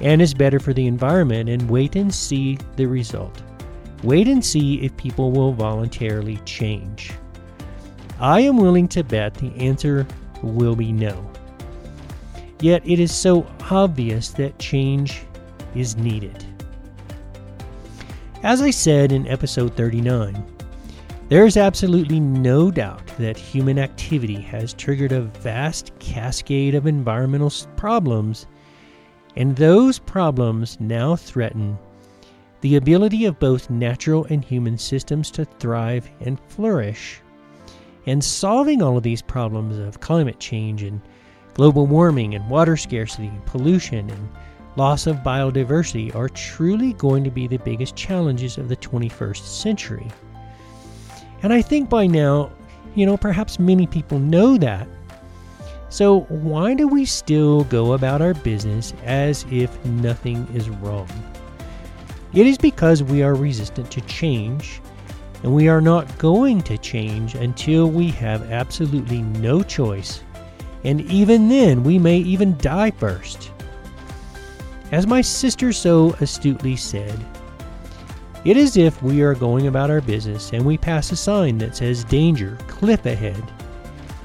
and 0.00 0.22
is 0.22 0.34
better 0.34 0.60
for 0.60 0.72
the 0.72 0.86
environment, 0.86 1.48
and 1.48 1.68
wait 1.68 1.96
and 1.96 2.14
see 2.14 2.58
the 2.76 2.86
result. 2.86 3.42
Wait 4.02 4.28
and 4.28 4.44
see 4.44 4.80
if 4.82 4.96
people 4.96 5.32
will 5.32 5.52
voluntarily 5.52 6.36
change. 6.44 7.12
I 8.20 8.40
am 8.40 8.56
willing 8.56 8.88
to 8.88 9.02
bet 9.02 9.34
the 9.34 9.54
answer 9.56 10.06
will 10.42 10.76
be 10.76 10.92
no. 10.92 11.28
Yet 12.60 12.82
it 12.86 12.98
is 12.98 13.14
so 13.14 13.46
obvious 13.70 14.30
that 14.30 14.58
change 14.58 15.22
is 15.74 15.96
needed. 15.96 16.44
As 18.42 18.62
I 18.62 18.70
said 18.70 19.12
in 19.12 19.26
episode 19.26 19.76
39, 19.76 20.44
there 21.28 21.44
is 21.44 21.56
absolutely 21.56 22.20
no 22.20 22.70
doubt 22.70 23.06
that 23.18 23.36
human 23.36 23.78
activity 23.78 24.40
has 24.40 24.72
triggered 24.72 25.12
a 25.12 25.22
vast 25.22 25.92
cascade 25.98 26.74
of 26.74 26.86
environmental 26.86 27.52
problems, 27.76 28.46
and 29.38 29.54
those 29.54 30.00
problems 30.00 30.78
now 30.80 31.14
threaten 31.14 31.78
the 32.60 32.74
ability 32.74 33.24
of 33.24 33.38
both 33.38 33.70
natural 33.70 34.24
and 34.24 34.44
human 34.44 34.76
systems 34.76 35.30
to 35.30 35.44
thrive 35.44 36.10
and 36.20 36.40
flourish. 36.48 37.20
And 38.04 38.22
solving 38.22 38.82
all 38.82 38.96
of 38.96 39.04
these 39.04 39.22
problems 39.22 39.78
of 39.78 40.00
climate 40.00 40.40
change 40.40 40.82
and 40.82 41.00
global 41.54 41.86
warming 41.86 42.34
and 42.34 42.50
water 42.50 42.76
scarcity 42.76 43.28
and 43.28 43.46
pollution 43.46 44.10
and 44.10 44.28
loss 44.74 45.06
of 45.06 45.18
biodiversity 45.18 46.12
are 46.16 46.28
truly 46.28 46.92
going 46.94 47.22
to 47.22 47.30
be 47.30 47.46
the 47.46 47.58
biggest 47.58 47.94
challenges 47.94 48.58
of 48.58 48.68
the 48.68 48.76
21st 48.76 49.44
century. 49.44 50.08
And 51.44 51.52
I 51.52 51.62
think 51.62 51.88
by 51.88 52.08
now, 52.08 52.50
you 52.96 53.06
know, 53.06 53.16
perhaps 53.16 53.60
many 53.60 53.86
people 53.86 54.18
know 54.18 54.56
that. 54.58 54.88
So, 55.90 56.20
why 56.28 56.74
do 56.74 56.86
we 56.86 57.04
still 57.04 57.64
go 57.64 57.94
about 57.94 58.20
our 58.20 58.34
business 58.34 58.92
as 59.04 59.46
if 59.50 59.84
nothing 59.86 60.46
is 60.54 60.68
wrong? 60.68 61.08
It 62.34 62.46
is 62.46 62.58
because 62.58 63.02
we 63.02 63.22
are 63.22 63.34
resistant 63.34 63.90
to 63.92 64.02
change 64.02 64.82
and 65.42 65.54
we 65.54 65.68
are 65.68 65.80
not 65.80 66.18
going 66.18 66.60
to 66.62 66.76
change 66.78 67.34
until 67.34 67.88
we 67.90 68.08
have 68.10 68.50
absolutely 68.50 69.22
no 69.22 69.62
choice, 69.62 70.22
and 70.84 71.00
even 71.02 71.48
then, 71.48 71.84
we 71.84 71.98
may 71.98 72.18
even 72.18 72.56
die 72.58 72.90
first. 72.90 73.52
As 74.90 75.06
my 75.06 75.20
sister 75.20 75.72
so 75.72 76.14
astutely 76.20 76.76
said, 76.76 77.24
it 78.44 78.56
is 78.56 78.76
if 78.76 79.02
we 79.02 79.22
are 79.22 79.34
going 79.34 79.66
about 79.66 79.90
our 79.90 80.00
business 80.00 80.52
and 80.52 80.64
we 80.64 80.78
pass 80.78 81.12
a 81.12 81.16
sign 81.16 81.58
that 81.58 81.76
says 81.76 82.04
danger, 82.04 82.56
cliff 82.66 83.04
ahead, 83.06 83.42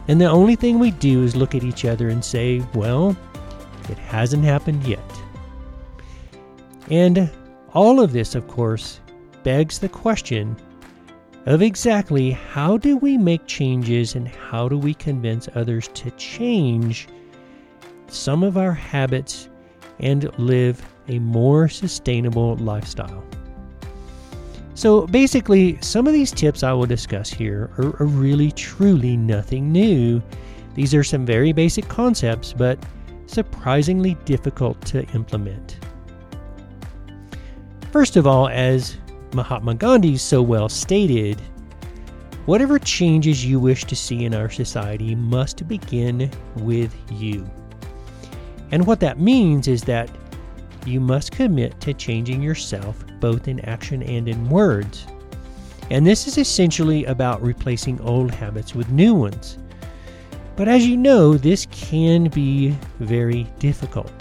and 0.07 0.19
the 0.19 0.29
only 0.29 0.55
thing 0.55 0.79
we 0.79 0.91
do 0.91 1.23
is 1.23 1.35
look 1.35 1.55
at 1.55 1.63
each 1.63 1.85
other 1.85 2.09
and 2.09 2.23
say, 2.23 2.63
well, 2.73 3.15
it 3.89 3.97
hasn't 3.97 4.43
happened 4.43 4.83
yet. 4.83 4.99
And 6.89 7.29
all 7.73 7.99
of 7.99 8.11
this, 8.11 8.35
of 8.35 8.47
course, 8.47 8.99
begs 9.43 9.79
the 9.79 9.89
question 9.89 10.55
of 11.45 11.61
exactly 11.61 12.31
how 12.31 12.77
do 12.77 12.97
we 12.97 13.17
make 13.17 13.45
changes 13.47 14.15
and 14.15 14.27
how 14.27 14.69
do 14.69 14.77
we 14.77 14.93
convince 14.93 15.49
others 15.55 15.89
to 15.89 16.11
change 16.11 17.07
some 18.07 18.43
of 18.43 18.57
our 18.57 18.71
habits 18.71 19.49
and 19.99 20.37
live 20.39 20.85
a 21.07 21.19
more 21.19 21.67
sustainable 21.67 22.55
lifestyle. 22.57 23.23
So, 24.75 25.05
basically, 25.05 25.77
some 25.81 26.07
of 26.07 26.13
these 26.13 26.31
tips 26.31 26.63
I 26.63 26.73
will 26.73 26.87
discuss 26.87 27.29
here 27.29 27.69
are, 27.77 28.01
are 28.01 28.07
really 28.07 28.51
truly 28.51 29.15
nothing 29.15 29.71
new. 29.71 30.21
These 30.73 30.95
are 30.95 31.03
some 31.03 31.25
very 31.25 31.53
basic 31.53 31.87
concepts, 31.87 32.53
but 32.53 32.79
surprisingly 33.27 34.15
difficult 34.25 34.81
to 34.87 35.05
implement. 35.09 35.77
First 37.91 38.15
of 38.15 38.25
all, 38.25 38.49
as 38.49 38.97
Mahatma 39.33 39.75
Gandhi 39.75 40.17
so 40.17 40.41
well 40.41 40.67
stated, 40.69 41.39
whatever 42.45 42.79
changes 42.79 43.45
you 43.45 43.59
wish 43.59 43.85
to 43.85 43.95
see 43.95 44.25
in 44.25 44.33
our 44.33 44.49
society 44.49 45.13
must 45.13 45.67
begin 45.67 46.31
with 46.57 46.95
you. 47.11 47.47
And 48.71 48.87
what 48.87 48.99
that 49.01 49.19
means 49.19 49.67
is 49.67 49.83
that 49.83 50.09
you 50.85 50.99
must 50.99 51.31
commit 51.31 51.79
to 51.81 51.93
changing 51.93 52.41
yourself 52.41 53.05
both 53.23 53.47
in 53.47 53.61
action 53.61 54.03
and 54.03 54.27
in 54.27 54.49
words. 54.49 55.07
And 55.89 56.05
this 56.05 56.27
is 56.27 56.37
essentially 56.37 57.05
about 57.05 57.41
replacing 57.41 58.01
old 58.01 58.31
habits 58.31 58.75
with 58.75 58.89
new 58.89 59.15
ones. 59.15 59.57
But 60.57 60.67
as 60.67 60.85
you 60.85 60.97
know, 60.97 61.35
this 61.35 61.65
can 61.71 62.25
be 62.25 62.75
very 62.99 63.47
difficult. 63.59 64.11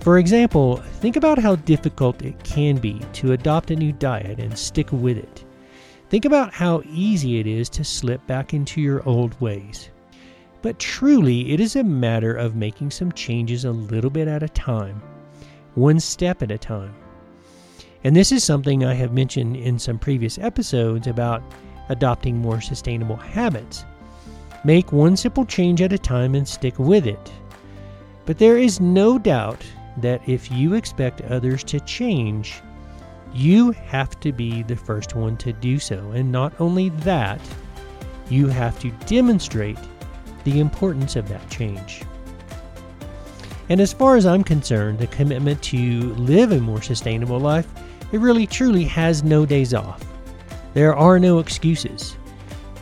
For 0.00 0.18
example, 0.18 0.78
think 1.00 1.16
about 1.16 1.38
how 1.38 1.56
difficult 1.56 2.22
it 2.22 2.42
can 2.44 2.78
be 2.78 2.98
to 3.12 3.32
adopt 3.32 3.70
a 3.70 3.76
new 3.76 3.92
diet 3.92 4.38
and 4.38 4.56
stick 4.56 4.90
with 4.90 5.18
it. 5.18 5.44
Think 6.08 6.24
about 6.24 6.54
how 6.54 6.82
easy 6.90 7.40
it 7.40 7.46
is 7.46 7.68
to 7.68 7.84
slip 7.84 8.26
back 8.26 8.54
into 8.54 8.80
your 8.80 9.06
old 9.06 9.38
ways. 9.38 9.90
But 10.62 10.78
truly, 10.78 11.52
it 11.52 11.60
is 11.60 11.76
a 11.76 11.84
matter 11.84 12.34
of 12.34 12.56
making 12.56 12.90
some 12.90 13.12
changes 13.12 13.66
a 13.66 13.70
little 13.72 14.10
bit 14.10 14.28
at 14.28 14.42
a 14.42 14.48
time. 14.48 15.02
one 15.74 16.00
step 16.00 16.42
at 16.42 16.50
a 16.50 16.58
time. 16.58 16.94
And 18.04 18.16
this 18.16 18.32
is 18.32 18.42
something 18.42 18.84
I 18.84 18.94
have 18.94 19.12
mentioned 19.12 19.56
in 19.56 19.78
some 19.78 19.98
previous 19.98 20.38
episodes 20.38 21.06
about 21.06 21.42
adopting 21.88 22.36
more 22.36 22.60
sustainable 22.60 23.16
habits. 23.16 23.84
Make 24.64 24.92
one 24.92 25.16
simple 25.16 25.44
change 25.44 25.82
at 25.82 25.92
a 25.92 25.98
time 25.98 26.34
and 26.34 26.46
stick 26.46 26.78
with 26.78 27.06
it. 27.06 27.32
But 28.26 28.38
there 28.38 28.58
is 28.58 28.80
no 28.80 29.18
doubt 29.18 29.64
that 29.98 30.26
if 30.28 30.50
you 30.50 30.74
expect 30.74 31.20
others 31.22 31.62
to 31.64 31.80
change, 31.80 32.60
you 33.34 33.72
have 33.72 34.18
to 34.20 34.32
be 34.32 34.62
the 34.62 34.76
first 34.76 35.14
one 35.14 35.36
to 35.38 35.52
do 35.52 35.78
so. 35.78 35.98
And 36.12 36.30
not 36.30 36.52
only 36.60 36.90
that, 36.90 37.40
you 38.28 38.46
have 38.48 38.78
to 38.80 38.90
demonstrate 39.06 39.78
the 40.44 40.60
importance 40.60 41.16
of 41.16 41.28
that 41.28 41.48
change. 41.50 42.02
And 43.68 43.80
as 43.80 43.92
far 43.92 44.16
as 44.16 44.26
I'm 44.26 44.44
concerned, 44.44 44.98
the 44.98 45.06
commitment 45.08 45.62
to 45.64 46.14
live 46.14 46.52
a 46.52 46.60
more 46.60 46.82
sustainable 46.82 47.38
life, 47.38 47.66
it 48.12 48.20
really 48.20 48.46
truly 48.46 48.84
has 48.84 49.24
no 49.24 49.44
days 49.44 49.74
off. 49.74 50.04
There 50.74 50.94
are 50.94 51.18
no 51.18 51.38
excuses. 51.38 52.16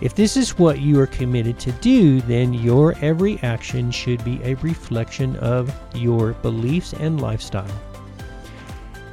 If 0.00 0.14
this 0.14 0.36
is 0.36 0.58
what 0.58 0.80
you 0.80 0.98
are 1.00 1.06
committed 1.06 1.58
to 1.60 1.72
do, 1.72 2.20
then 2.22 2.54
your 2.54 2.94
every 3.00 3.38
action 3.40 3.90
should 3.90 4.24
be 4.24 4.40
a 4.42 4.54
reflection 4.56 5.36
of 5.36 5.74
your 5.94 6.32
beliefs 6.34 6.94
and 6.94 7.20
lifestyle. 7.20 7.80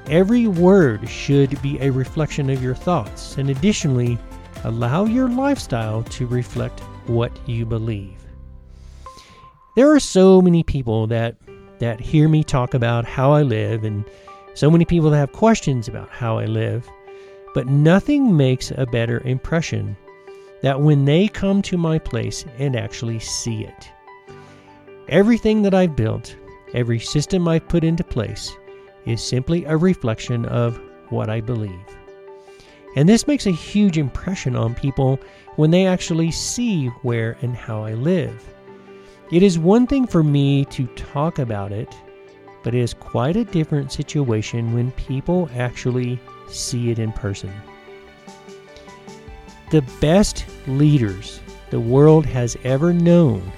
Every 0.09 0.47
word 0.47 1.09
should 1.09 1.61
be 1.61 1.77
a 1.79 1.91
reflection 1.91 2.49
of 2.49 2.63
your 2.63 2.75
thoughts, 2.75 3.37
and 3.37 3.49
additionally, 3.49 4.17
allow 4.63 5.03
your 5.03 5.27
lifestyle 5.27 6.03
to 6.03 6.25
reflect 6.25 6.79
what 7.07 7.37
you 7.47 7.65
believe. 7.65 8.17
There 9.75 9.91
are 9.91 9.99
so 9.99 10.41
many 10.41 10.63
people 10.63 11.07
that 11.07 11.35
that 11.79 11.99
hear 11.99 12.27
me 12.27 12.43
talk 12.43 12.73
about 12.73 13.05
how 13.05 13.33
I 13.33 13.43
live 13.43 13.83
and 13.83 14.03
so 14.57 14.71
many 14.71 14.85
people 14.85 15.11
have 15.11 15.31
questions 15.33 15.87
about 15.87 16.09
how 16.09 16.39
I 16.39 16.45
live, 16.45 16.89
but 17.53 17.67
nothing 17.67 18.35
makes 18.35 18.71
a 18.71 18.87
better 18.87 19.21
impression 19.23 19.95
that 20.63 20.81
when 20.81 21.05
they 21.05 21.27
come 21.27 21.61
to 21.61 21.77
my 21.77 21.99
place 21.99 22.43
and 22.57 22.75
actually 22.75 23.19
see 23.19 23.65
it. 23.65 23.91
Everything 25.09 25.61
that 25.61 25.75
I've 25.75 25.95
built, 25.95 26.35
every 26.73 26.97
system 26.97 27.47
I've 27.47 27.67
put 27.67 27.83
into 27.83 28.03
place, 28.03 28.51
is 29.05 29.21
simply 29.21 29.63
a 29.65 29.77
reflection 29.77 30.43
of 30.45 30.81
what 31.09 31.29
I 31.29 31.39
believe. 31.39 31.85
And 32.95 33.07
this 33.07 33.27
makes 33.27 33.45
a 33.45 33.51
huge 33.51 33.99
impression 33.99 34.55
on 34.55 34.73
people 34.73 35.19
when 35.57 35.69
they 35.69 35.85
actually 35.85 36.31
see 36.31 36.87
where 37.03 37.37
and 37.43 37.55
how 37.55 37.83
I 37.83 37.93
live. 37.93 38.43
It 39.31 39.43
is 39.43 39.59
one 39.59 39.85
thing 39.85 40.07
for 40.07 40.23
me 40.23 40.65
to 40.65 40.87
talk 40.95 41.37
about 41.37 41.71
it, 41.71 41.95
but 42.67 42.75
it 42.75 42.81
is 42.81 42.93
quite 42.93 43.37
a 43.37 43.45
different 43.45 43.93
situation 43.93 44.73
when 44.73 44.91
people 44.91 45.49
actually 45.55 46.19
see 46.49 46.91
it 46.91 46.99
in 46.99 47.13
person. 47.13 47.49
The 49.71 49.83
best 50.01 50.43
leaders 50.67 51.39
the 51.69 51.79
world 51.79 52.25
has 52.25 52.57
ever 52.65 52.91
known 52.91 53.53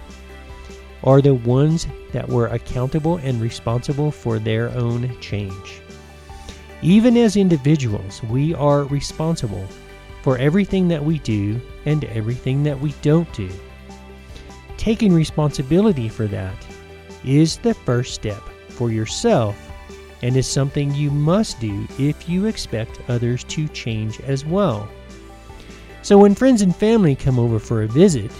are 1.03 1.23
the 1.23 1.33
ones 1.33 1.87
that 2.11 2.29
were 2.29 2.49
accountable 2.49 3.15
and 3.23 3.41
responsible 3.41 4.11
for 4.11 4.37
their 4.37 4.69
own 4.77 5.19
change. 5.19 5.81
Even 6.83 7.17
as 7.17 7.35
individuals, 7.35 8.21
we 8.25 8.53
are 8.53 8.83
responsible 8.83 9.65
for 10.21 10.37
everything 10.37 10.87
that 10.87 11.03
we 11.03 11.17
do 11.17 11.59
and 11.85 12.03
everything 12.03 12.61
that 12.61 12.79
we 12.79 12.91
don't 13.01 13.33
do. 13.33 13.49
Taking 14.77 15.11
responsibility 15.13 16.09
for 16.09 16.27
that 16.27 16.63
is 17.25 17.57
the 17.57 17.73
first 17.73 18.13
step 18.13 18.43
for 18.79 18.91
yourself 18.91 19.57
and 20.21 20.37
is 20.37 20.47
something 20.47 20.95
you 20.95 21.11
must 21.11 21.59
do 21.59 21.85
if 21.99 22.29
you 22.29 22.45
expect 22.45 23.01
others 23.09 23.43
to 23.43 23.67
change 23.67 24.21
as 24.21 24.45
well. 24.45 24.87
So 26.01 26.17
when 26.17 26.33
friends 26.33 26.61
and 26.61 26.73
family 26.73 27.13
come 27.13 27.37
over 27.37 27.59
for 27.59 27.83
a 27.83 27.87
visit, 27.87 28.31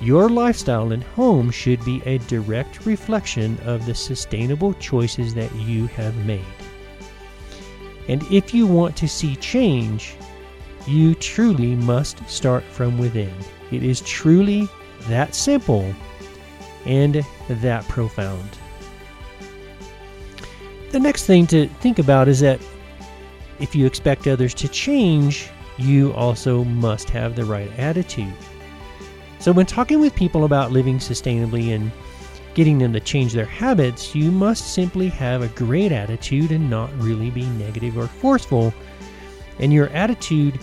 your 0.00 0.28
lifestyle 0.28 0.92
and 0.92 1.02
home 1.02 1.50
should 1.50 1.84
be 1.84 2.00
a 2.06 2.18
direct 2.18 2.86
reflection 2.86 3.58
of 3.64 3.86
the 3.86 3.94
sustainable 3.94 4.72
choices 4.74 5.34
that 5.34 5.52
you 5.56 5.88
have 5.88 6.14
made. 6.24 6.44
And 8.08 8.22
if 8.30 8.54
you 8.54 8.68
want 8.68 8.96
to 8.98 9.08
see 9.08 9.34
change, 9.34 10.14
you 10.86 11.16
truly 11.16 11.74
must 11.74 12.26
start 12.28 12.62
from 12.62 12.98
within. 12.98 13.34
It 13.72 13.82
is 13.82 14.00
truly 14.02 14.68
that 15.08 15.34
simple 15.34 15.92
and 16.86 17.26
that 17.48 17.86
profound. 17.88 18.59
The 20.90 20.98
next 20.98 21.26
thing 21.26 21.46
to 21.48 21.68
think 21.80 22.00
about 22.00 22.26
is 22.26 22.40
that 22.40 22.60
if 23.60 23.76
you 23.76 23.86
expect 23.86 24.26
others 24.26 24.54
to 24.54 24.66
change, 24.66 25.48
you 25.78 26.12
also 26.14 26.64
must 26.64 27.08
have 27.10 27.36
the 27.36 27.44
right 27.44 27.70
attitude. 27.78 28.34
So, 29.38 29.52
when 29.52 29.66
talking 29.66 30.00
with 30.00 30.14
people 30.16 30.44
about 30.44 30.72
living 30.72 30.98
sustainably 30.98 31.74
and 31.74 31.92
getting 32.54 32.78
them 32.78 32.92
to 32.92 33.00
change 33.00 33.32
their 33.32 33.46
habits, 33.46 34.16
you 34.16 34.32
must 34.32 34.74
simply 34.74 35.08
have 35.08 35.42
a 35.42 35.48
great 35.48 35.92
attitude 35.92 36.50
and 36.50 36.68
not 36.68 36.90
really 37.00 37.30
be 37.30 37.46
negative 37.46 37.96
or 37.96 38.08
forceful. 38.08 38.74
And 39.60 39.72
your 39.72 39.88
attitude 39.90 40.58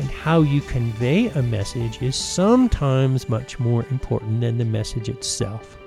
and 0.00 0.10
how 0.10 0.40
you 0.42 0.62
convey 0.62 1.28
a 1.28 1.42
message 1.42 2.02
is 2.02 2.16
sometimes 2.16 3.28
much 3.28 3.60
more 3.60 3.86
important 3.90 4.40
than 4.40 4.58
the 4.58 4.64
message 4.64 5.08
itself. 5.08 5.79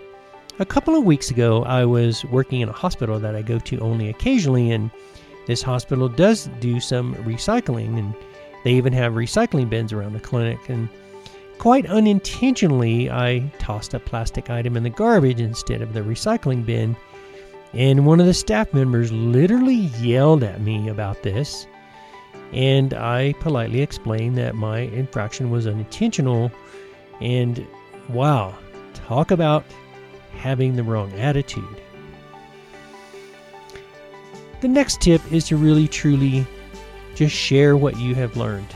A 0.59 0.65
couple 0.65 0.95
of 0.95 1.03
weeks 1.03 1.31
ago, 1.31 1.63
I 1.63 1.83
was 1.83 2.23
working 2.25 2.61
in 2.61 2.69
a 2.69 2.73
hospital 2.73 3.19
that 3.19 3.35
I 3.35 3.41
go 3.41 3.57
to 3.57 3.79
only 3.79 4.09
occasionally, 4.09 4.69
and 4.69 4.91
this 5.47 5.63
hospital 5.63 6.07
does 6.07 6.47
do 6.59 6.79
some 6.79 7.15
recycling 7.15 7.97
and 7.97 8.13
they 8.63 8.73
even 8.73 8.93
have 8.93 9.13
recycling 9.13 9.67
bins 9.67 9.91
around 9.91 10.13
the 10.13 10.19
clinic, 10.19 10.59
and 10.69 10.87
quite 11.57 11.87
unintentionally, 11.87 13.09
I 13.09 13.51
tossed 13.57 13.95
a 13.95 13.99
plastic 13.99 14.51
item 14.51 14.77
in 14.77 14.83
the 14.83 14.89
garbage 14.89 15.39
instead 15.39 15.81
of 15.81 15.93
the 15.93 16.01
recycling 16.01 16.65
bin. 16.65 16.95
And 17.73 18.05
one 18.05 18.19
of 18.19 18.27
the 18.27 18.33
staff 18.33 18.73
members 18.73 19.11
literally 19.11 19.89
yelled 19.99 20.43
at 20.43 20.61
me 20.61 20.87
about 20.87 21.23
this. 21.23 21.65
And 22.51 22.93
I 22.93 23.33
politely 23.39 23.81
explained 23.81 24.37
that 24.37 24.53
my 24.53 24.81
infraction 24.81 25.49
was 25.49 25.65
unintentional. 25.65 26.51
And 27.19 27.65
wow, 28.09 28.55
talk 28.93 29.31
about 29.31 29.65
having 30.37 30.75
the 30.75 30.83
wrong 30.83 31.11
attitude. 31.13 31.81
The 34.61 34.67
next 34.67 35.01
tip 35.01 35.21
is 35.31 35.45
to 35.47 35.57
really 35.57 35.87
truly 35.87 36.45
just 37.15 37.35
share 37.35 37.75
what 37.75 37.97
you 37.97 38.15
have 38.15 38.37
learned. 38.37 38.73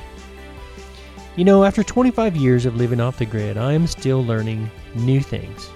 You 1.36 1.46
know, 1.46 1.64
after 1.64 1.84
25 1.84 2.36
years 2.36 2.66
of 2.66 2.76
living 2.76 3.00
off 3.00 3.20
the 3.20 3.26
grid, 3.26 3.58
I 3.58 3.74
am 3.74 3.88
still 3.88 4.24
learning 4.24 4.70
new 4.96 5.22
things. 5.22 5.70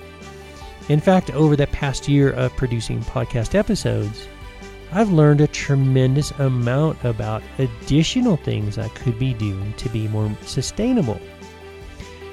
In 0.89 0.99
fact, 0.99 1.29
over 1.31 1.55
the 1.55 1.67
past 1.67 2.07
year 2.07 2.31
of 2.31 2.55
producing 2.57 3.01
podcast 3.01 3.55
episodes, 3.55 4.27
I've 4.91 5.11
learned 5.11 5.39
a 5.39 5.47
tremendous 5.47 6.31
amount 6.31 7.01
about 7.05 7.43
additional 7.59 8.35
things 8.35 8.77
I 8.77 8.89
could 8.89 9.17
be 9.17 9.33
doing 9.33 9.73
to 9.73 9.87
be 9.89 10.07
more 10.09 10.35
sustainable. 10.41 11.21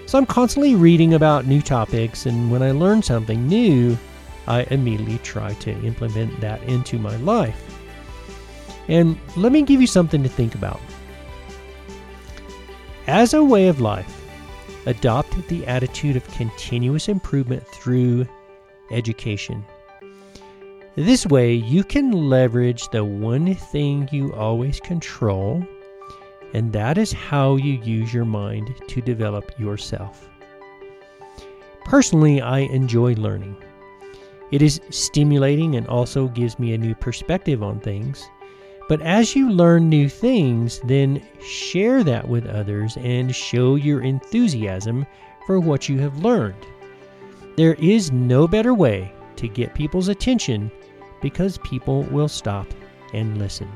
So 0.08 0.16
I'm 0.16 0.24
constantly 0.24 0.74
reading 0.74 1.12
about 1.12 1.44
new 1.44 1.60
topics, 1.60 2.24
and 2.24 2.50
when 2.50 2.62
I 2.62 2.70
learn 2.70 3.02
something 3.02 3.46
new, 3.46 3.98
I 4.46 4.62
immediately 4.70 5.18
try 5.18 5.52
to 5.52 5.70
implement 5.84 6.40
that 6.40 6.62
into 6.62 6.98
my 6.98 7.14
life. 7.16 7.78
And 8.88 9.18
let 9.36 9.52
me 9.52 9.60
give 9.60 9.82
you 9.82 9.86
something 9.86 10.22
to 10.22 10.28
think 10.30 10.54
about. 10.54 10.80
As 13.06 13.34
a 13.34 13.44
way 13.44 13.68
of 13.68 13.82
life, 13.82 14.24
adopt 14.86 15.46
the 15.48 15.66
attitude 15.66 16.16
of 16.16 16.26
continuous 16.28 17.10
improvement 17.10 17.68
through 17.68 18.26
education. 18.90 19.62
This 20.96 21.26
way, 21.26 21.52
you 21.52 21.84
can 21.84 22.12
leverage 22.12 22.88
the 22.88 23.04
one 23.04 23.54
thing 23.54 24.08
you 24.10 24.32
always 24.32 24.80
control, 24.80 25.62
and 26.54 26.72
that 26.72 26.98
is 26.98 27.12
how 27.12 27.56
you 27.56 27.74
use 27.82 28.12
your 28.12 28.24
mind 28.24 28.74
to 28.88 29.00
develop 29.00 29.58
yourself. 29.58 30.28
Personally, 31.84 32.40
I 32.40 32.60
enjoy 32.60 33.14
learning. 33.14 33.56
It 34.50 34.62
is 34.62 34.80
stimulating 34.90 35.76
and 35.76 35.86
also 35.88 36.28
gives 36.28 36.58
me 36.58 36.72
a 36.72 36.78
new 36.78 36.94
perspective 36.94 37.62
on 37.62 37.80
things. 37.80 38.28
But 38.88 39.02
as 39.02 39.36
you 39.36 39.50
learn 39.50 39.90
new 39.90 40.08
things, 40.08 40.80
then 40.84 41.22
share 41.42 42.02
that 42.04 42.26
with 42.26 42.46
others 42.46 42.96
and 42.96 43.34
show 43.34 43.74
your 43.74 44.00
enthusiasm 44.00 45.06
for 45.46 45.60
what 45.60 45.88
you 45.88 45.98
have 45.98 46.24
learned. 46.24 46.66
There 47.56 47.74
is 47.74 48.10
no 48.12 48.48
better 48.48 48.72
way 48.72 49.12
to 49.36 49.48
get 49.48 49.74
people's 49.74 50.08
attention 50.08 50.70
because 51.20 51.58
people 51.58 52.04
will 52.04 52.28
stop 52.28 52.66
and 53.12 53.38
listen. 53.38 53.68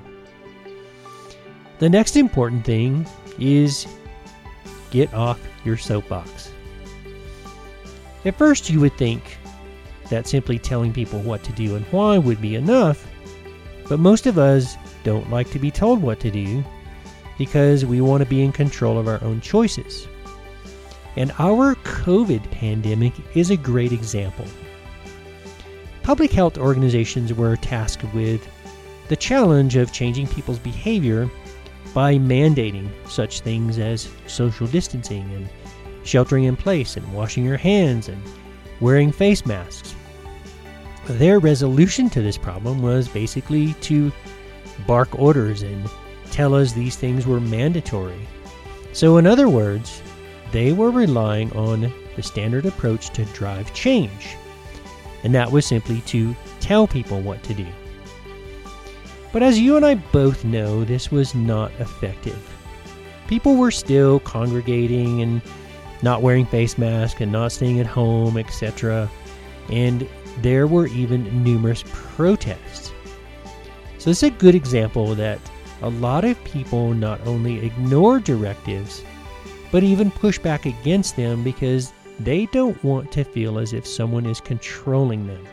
The 1.83 1.91
next 1.91 2.15
important 2.15 2.65
thing 2.65 3.05
is 3.41 3.89
get 4.93 5.13
off 5.13 5.41
your 5.65 5.77
soapbox. 5.77 6.53
At 8.25 8.39
first, 8.39 8.71
you 8.71 8.79
would 8.79 8.97
think 8.97 9.37
that 10.09 10.29
simply 10.29 10.61
telling 10.61 10.93
people 10.93 11.19
what 11.23 11.43
to 11.43 11.51
do 11.51 11.75
and 11.75 11.85
why 11.87 12.19
would 12.19 12.41
be 12.41 12.55
enough, 12.55 13.05
But 13.89 13.99
most 13.99 14.29
of 14.29 14.39
us 14.39 14.77
don't 15.03 15.29
like 15.29 15.51
to 15.51 15.59
be 15.59 15.73
told 15.73 16.01
what 16.01 16.21
to 16.21 16.31
do 16.31 16.63
because 17.37 17.85
we 17.85 18.01
want 18.01 18.23
to 18.23 18.29
be 18.29 18.45
in 18.45 18.53
control 18.53 18.97
of 18.97 19.09
our 19.09 19.21
own 19.25 19.41
choices. 19.41 20.07
And 21.17 21.33
our 21.41 21.75
COVID 21.75 22.49
pandemic 22.53 23.13
is 23.35 23.51
a 23.51 23.57
great 23.57 23.91
example. 23.91 24.47
Public 26.05 26.31
health 26.31 26.59
organizations 26.59 27.35
were 27.35 27.57
tasked 27.57 28.05
with 28.15 28.49
the 29.09 29.17
challenge 29.17 29.75
of 29.75 29.93
changing 29.93 30.29
people's 30.29 30.61
behavior 30.61 31.29
by 31.95 32.15
mandating 32.15 32.89
such 33.07 33.41
things 33.41 33.79
as 33.79 34.09
social 34.27 34.67
distancing 34.67 35.31
and 35.35 35.49
sheltering 36.05 36.45
in 36.45 36.57
place 36.57 36.97
and 36.97 37.13
washing 37.13 37.45
your 37.45 37.57
hands 37.57 38.09
and 38.09 38.23
wearing 38.81 39.13
face 39.13 39.47
masks. 39.47 39.95
Their 41.07 41.39
resolution 41.39 42.09
to 42.11 42.23
this 42.23 42.39
problem 42.39 42.83
was 42.83 43.09
basically 43.09 43.75
to 43.75 44.13
bark 44.87 45.19
orders 45.19 45.63
and 45.63 45.89
tell 46.31 46.55
us 46.55 46.73
these 46.73 46.97
things 46.97 47.27
were 47.27 47.41
mandatory. 47.41 48.27
So, 48.93 49.19
in 49.19 49.27
other 49.27 49.49
words, 49.49 50.03
they 50.51 50.73
were 50.73 50.91
relying 50.91 51.53
on 51.57 51.93
the 52.17 52.23
standard 52.23 52.67
approach 52.67 53.11
to 53.11 53.25
drive 53.27 53.73
change, 53.75 54.37
and 55.25 55.35
that 55.35 55.51
was 55.51 55.67
simply 55.67 56.01
to 56.03 56.37
tell 56.61 56.87
people 56.87 57.21
what 57.21 57.43
to 57.45 57.55
do. 57.55 57.67
But 59.33 59.43
as 59.43 59.59
you 59.59 59.77
and 59.77 59.85
I 59.85 59.95
both 59.95 60.45
know, 60.45 60.85
this 60.85 61.11
was 61.11 61.35
not 61.35 61.73
effective. 61.79 62.39
People 63.27 63.57
were 63.57 63.71
still 63.71 64.21
congregating 64.21 65.23
and 65.23 65.41
not 66.03 66.21
wearing 66.21 66.45
face 66.45 66.77
masks 66.77 67.21
and 67.21 67.33
not 67.33 67.53
staying 67.53 67.81
at 67.81 67.87
home, 67.87 68.37
etc. 68.37 69.11
And 69.71 70.07
there 70.43 70.67
were 70.67 70.87
even 70.89 71.43
numerous 71.43 71.83
protests. 71.87 72.93
So, 73.99 74.11
this 74.11 74.23
is 74.23 74.31
a 74.31 74.31
good 74.31 74.55
example 74.55 75.15
that 75.15 75.39
a 75.81 75.89
lot 75.89 76.25
of 76.25 76.43
people 76.45 76.93
not 76.93 77.21
only 77.27 77.65
ignore 77.65 78.21
directives, 78.21 79.03
but 79.71 79.83
even 79.83 80.11
push 80.11 80.39
back 80.39 80.67
against 80.67 81.17
them 81.17 81.43
because 81.43 81.93
they 82.21 82.47
don't 82.47 82.83
want 82.85 83.11
to 83.13 83.25
feel 83.25 83.59
as 83.59 83.73
if 83.73 83.87
someone 83.87 84.27
is 84.27 84.41
controlling 84.41 85.27
them. 85.27 85.45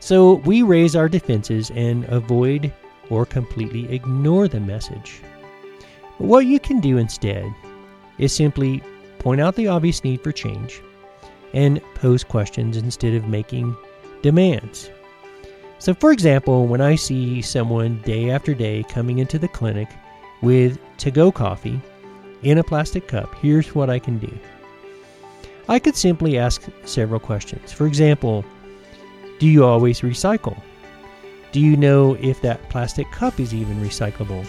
So 0.00 0.34
we 0.34 0.62
raise 0.62 0.96
our 0.96 1.08
defenses 1.08 1.70
and 1.70 2.04
avoid 2.06 2.72
or 3.10 3.26
completely 3.26 3.92
ignore 3.94 4.48
the 4.48 4.60
message. 4.60 5.20
But 6.18 6.26
what 6.26 6.46
you 6.46 6.58
can 6.58 6.80
do 6.80 6.96
instead 6.96 7.44
is 8.18 8.34
simply 8.34 8.82
point 9.18 9.40
out 9.40 9.56
the 9.56 9.68
obvious 9.68 10.02
need 10.02 10.22
for 10.22 10.32
change 10.32 10.80
and 11.52 11.80
pose 11.94 12.24
questions 12.24 12.76
instead 12.76 13.14
of 13.14 13.28
making 13.28 13.76
demands. 14.22 14.90
So, 15.78 15.94
for 15.94 16.12
example, 16.12 16.66
when 16.66 16.80
I 16.80 16.94
see 16.94 17.42
someone 17.42 18.00
day 18.02 18.30
after 18.30 18.54
day 18.54 18.84
coming 18.88 19.18
into 19.18 19.38
the 19.38 19.48
clinic 19.48 19.88
with 20.42 20.78
to 20.98 21.10
go 21.10 21.32
coffee 21.32 21.80
in 22.42 22.58
a 22.58 22.64
plastic 22.64 23.08
cup, 23.08 23.34
here's 23.36 23.74
what 23.74 23.90
I 23.90 23.98
can 23.98 24.18
do. 24.18 24.32
I 25.68 25.78
could 25.78 25.96
simply 25.96 26.38
ask 26.38 26.62
several 26.84 27.20
questions. 27.20 27.72
For 27.72 27.86
example, 27.86 28.44
do 29.40 29.46
you 29.46 29.64
always 29.64 30.02
recycle? 30.02 30.60
Do 31.50 31.60
you 31.60 31.74
know 31.74 32.14
if 32.20 32.42
that 32.42 32.68
plastic 32.68 33.10
cup 33.10 33.40
is 33.40 33.54
even 33.54 33.80
recyclable? 33.80 34.46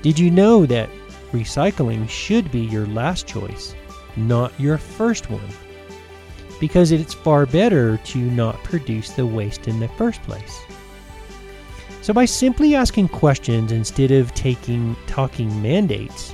Did 0.00 0.16
you 0.16 0.30
know 0.30 0.64
that 0.64 0.88
recycling 1.32 2.08
should 2.08 2.52
be 2.52 2.60
your 2.60 2.86
last 2.86 3.26
choice, 3.26 3.74
not 4.16 4.58
your 4.60 4.78
first 4.78 5.28
one? 5.28 5.48
Because 6.60 6.92
it's 6.92 7.12
far 7.12 7.46
better 7.46 7.96
to 7.96 8.18
not 8.18 8.62
produce 8.62 9.10
the 9.10 9.26
waste 9.26 9.66
in 9.66 9.80
the 9.80 9.88
first 9.88 10.22
place. 10.22 10.62
So 12.00 12.14
by 12.14 12.26
simply 12.26 12.76
asking 12.76 13.08
questions 13.08 13.72
instead 13.72 14.12
of 14.12 14.32
taking 14.34 14.94
talking 15.08 15.60
mandates, 15.60 16.32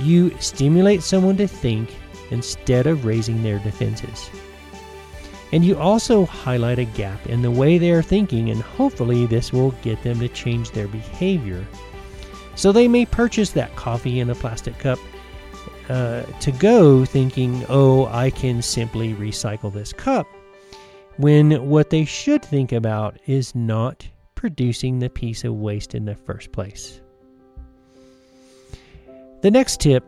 you 0.00 0.36
stimulate 0.40 1.04
someone 1.04 1.36
to 1.36 1.46
think 1.46 1.94
instead 2.32 2.88
of 2.88 3.04
raising 3.04 3.44
their 3.44 3.60
defenses. 3.60 4.28
And 5.52 5.64
you 5.64 5.76
also 5.76 6.26
highlight 6.26 6.78
a 6.78 6.84
gap 6.84 7.26
in 7.26 7.42
the 7.42 7.50
way 7.50 7.76
they 7.76 7.90
are 7.90 8.02
thinking, 8.02 8.50
and 8.50 8.62
hopefully, 8.62 9.26
this 9.26 9.52
will 9.52 9.72
get 9.82 10.02
them 10.02 10.20
to 10.20 10.28
change 10.28 10.70
their 10.70 10.86
behavior. 10.86 11.66
So 12.54 12.72
they 12.72 12.86
may 12.86 13.06
purchase 13.06 13.50
that 13.50 13.74
coffee 13.74 14.20
in 14.20 14.30
a 14.30 14.34
plastic 14.34 14.78
cup 14.78 14.98
uh, 15.88 16.22
to 16.22 16.52
go 16.52 17.04
thinking, 17.04 17.64
oh, 17.68 18.06
I 18.06 18.30
can 18.30 18.62
simply 18.62 19.14
recycle 19.14 19.72
this 19.72 19.92
cup. 19.92 20.26
When 21.16 21.68
what 21.68 21.90
they 21.90 22.04
should 22.04 22.44
think 22.44 22.72
about 22.72 23.18
is 23.26 23.54
not 23.54 24.08
producing 24.36 25.00
the 25.00 25.10
piece 25.10 25.42
of 25.44 25.54
waste 25.54 25.94
in 25.94 26.04
the 26.04 26.14
first 26.14 26.52
place. 26.52 27.00
The 29.42 29.50
next 29.50 29.80
tip 29.80 30.04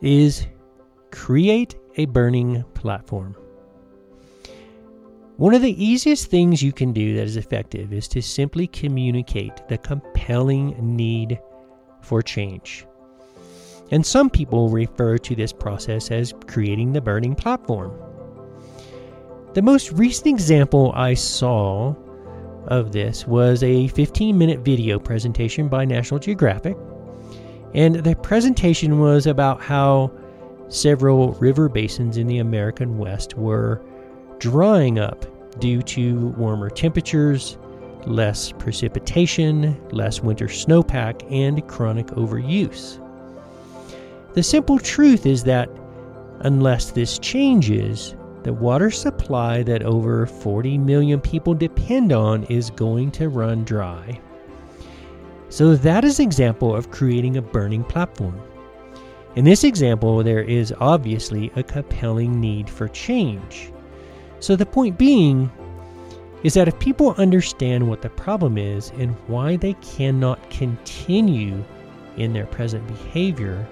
is 0.00 0.46
create 1.10 1.74
a 1.96 2.06
burning 2.06 2.64
platform. 2.74 3.36
One 5.36 5.52
of 5.52 5.62
the 5.62 5.84
easiest 5.84 6.30
things 6.30 6.62
you 6.62 6.72
can 6.72 6.92
do 6.92 7.16
that 7.16 7.24
is 7.24 7.36
effective 7.36 7.92
is 7.92 8.06
to 8.08 8.22
simply 8.22 8.68
communicate 8.68 9.66
the 9.68 9.78
compelling 9.78 10.76
need 10.78 11.40
for 12.02 12.22
change. 12.22 12.86
And 13.90 14.06
some 14.06 14.30
people 14.30 14.68
refer 14.68 15.18
to 15.18 15.34
this 15.34 15.52
process 15.52 16.12
as 16.12 16.32
creating 16.46 16.92
the 16.92 17.00
burning 17.00 17.34
platform. 17.34 17.92
The 19.54 19.62
most 19.62 19.90
recent 19.90 20.28
example 20.28 20.92
I 20.94 21.14
saw 21.14 21.96
of 22.68 22.92
this 22.92 23.26
was 23.26 23.64
a 23.64 23.88
15 23.88 24.38
minute 24.38 24.60
video 24.60 25.00
presentation 25.00 25.66
by 25.66 25.84
National 25.84 26.20
Geographic. 26.20 26.76
And 27.74 27.96
the 27.96 28.14
presentation 28.14 29.00
was 29.00 29.26
about 29.26 29.60
how 29.60 30.12
several 30.68 31.32
river 31.34 31.68
basins 31.68 32.18
in 32.18 32.28
the 32.28 32.38
American 32.38 32.98
West 32.98 33.34
were 33.34 33.82
drying 34.38 34.98
up 34.98 35.24
due 35.60 35.82
to 35.82 36.28
warmer 36.36 36.70
temperatures, 36.70 37.58
less 38.06 38.52
precipitation, 38.52 39.80
less 39.90 40.20
winter 40.20 40.46
snowpack, 40.46 41.30
and 41.30 41.66
chronic 41.68 42.06
overuse. 42.08 43.00
The 44.34 44.42
simple 44.42 44.78
truth 44.78 45.26
is 45.26 45.44
that 45.44 45.70
unless 46.40 46.90
this 46.90 47.18
changes, 47.18 48.16
the 48.42 48.52
water 48.52 48.90
supply 48.90 49.62
that 49.62 49.82
over 49.84 50.26
40 50.26 50.76
million 50.76 51.20
people 51.20 51.54
depend 51.54 52.12
on 52.12 52.44
is 52.44 52.70
going 52.70 53.10
to 53.12 53.28
run 53.28 53.64
dry. 53.64 54.20
So 55.48 55.76
that 55.76 56.04
is 56.04 56.18
an 56.18 56.26
example 56.26 56.74
of 56.74 56.90
creating 56.90 57.36
a 57.36 57.42
burning 57.42 57.84
platform. 57.84 58.38
In 59.36 59.44
this 59.44 59.64
example, 59.64 60.22
there 60.22 60.42
is 60.42 60.74
obviously 60.78 61.50
a 61.56 61.62
compelling 61.62 62.40
need 62.40 62.68
for 62.68 62.88
change. 62.88 63.70
So 64.44 64.56
the 64.56 64.66
point 64.66 64.98
being 64.98 65.50
is 66.42 66.52
that 66.52 66.68
if 66.68 66.78
people 66.78 67.14
understand 67.16 67.88
what 67.88 68.02
the 68.02 68.10
problem 68.10 68.58
is 68.58 68.90
and 68.98 69.16
why 69.26 69.56
they 69.56 69.72
cannot 69.80 70.50
continue 70.50 71.64
in 72.18 72.34
their 72.34 72.44
present 72.44 72.86
behavior, 72.86 73.66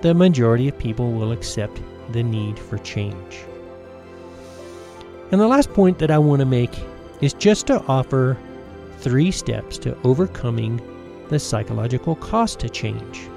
the 0.00 0.12
majority 0.12 0.66
of 0.66 0.76
people 0.76 1.12
will 1.12 1.30
accept 1.30 1.80
the 2.10 2.24
need 2.24 2.58
for 2.58 2.78
change. 2.78 3.44
And 5.30 5.40
the 5.40 5.46
last 5.46 5.72
point 5.74 6.00
that 6.00 6.10
I 6.10 6.18
want 6.18 6.40
to 6.40 6.44
make 6.44 6.76
is 7.20 7.32
just 7.32 7.68
to 7.68 7.80
offer 7.84 8.36
three 8.98 9.30
steps 9.30 9.78
to 9.78 9.96
overcoming 10.02 10.80
the 11.28 11.38
psychological 11.38 12.16
cost 12.16 12.58
to 12.58 12.68
change. 12.68 13.28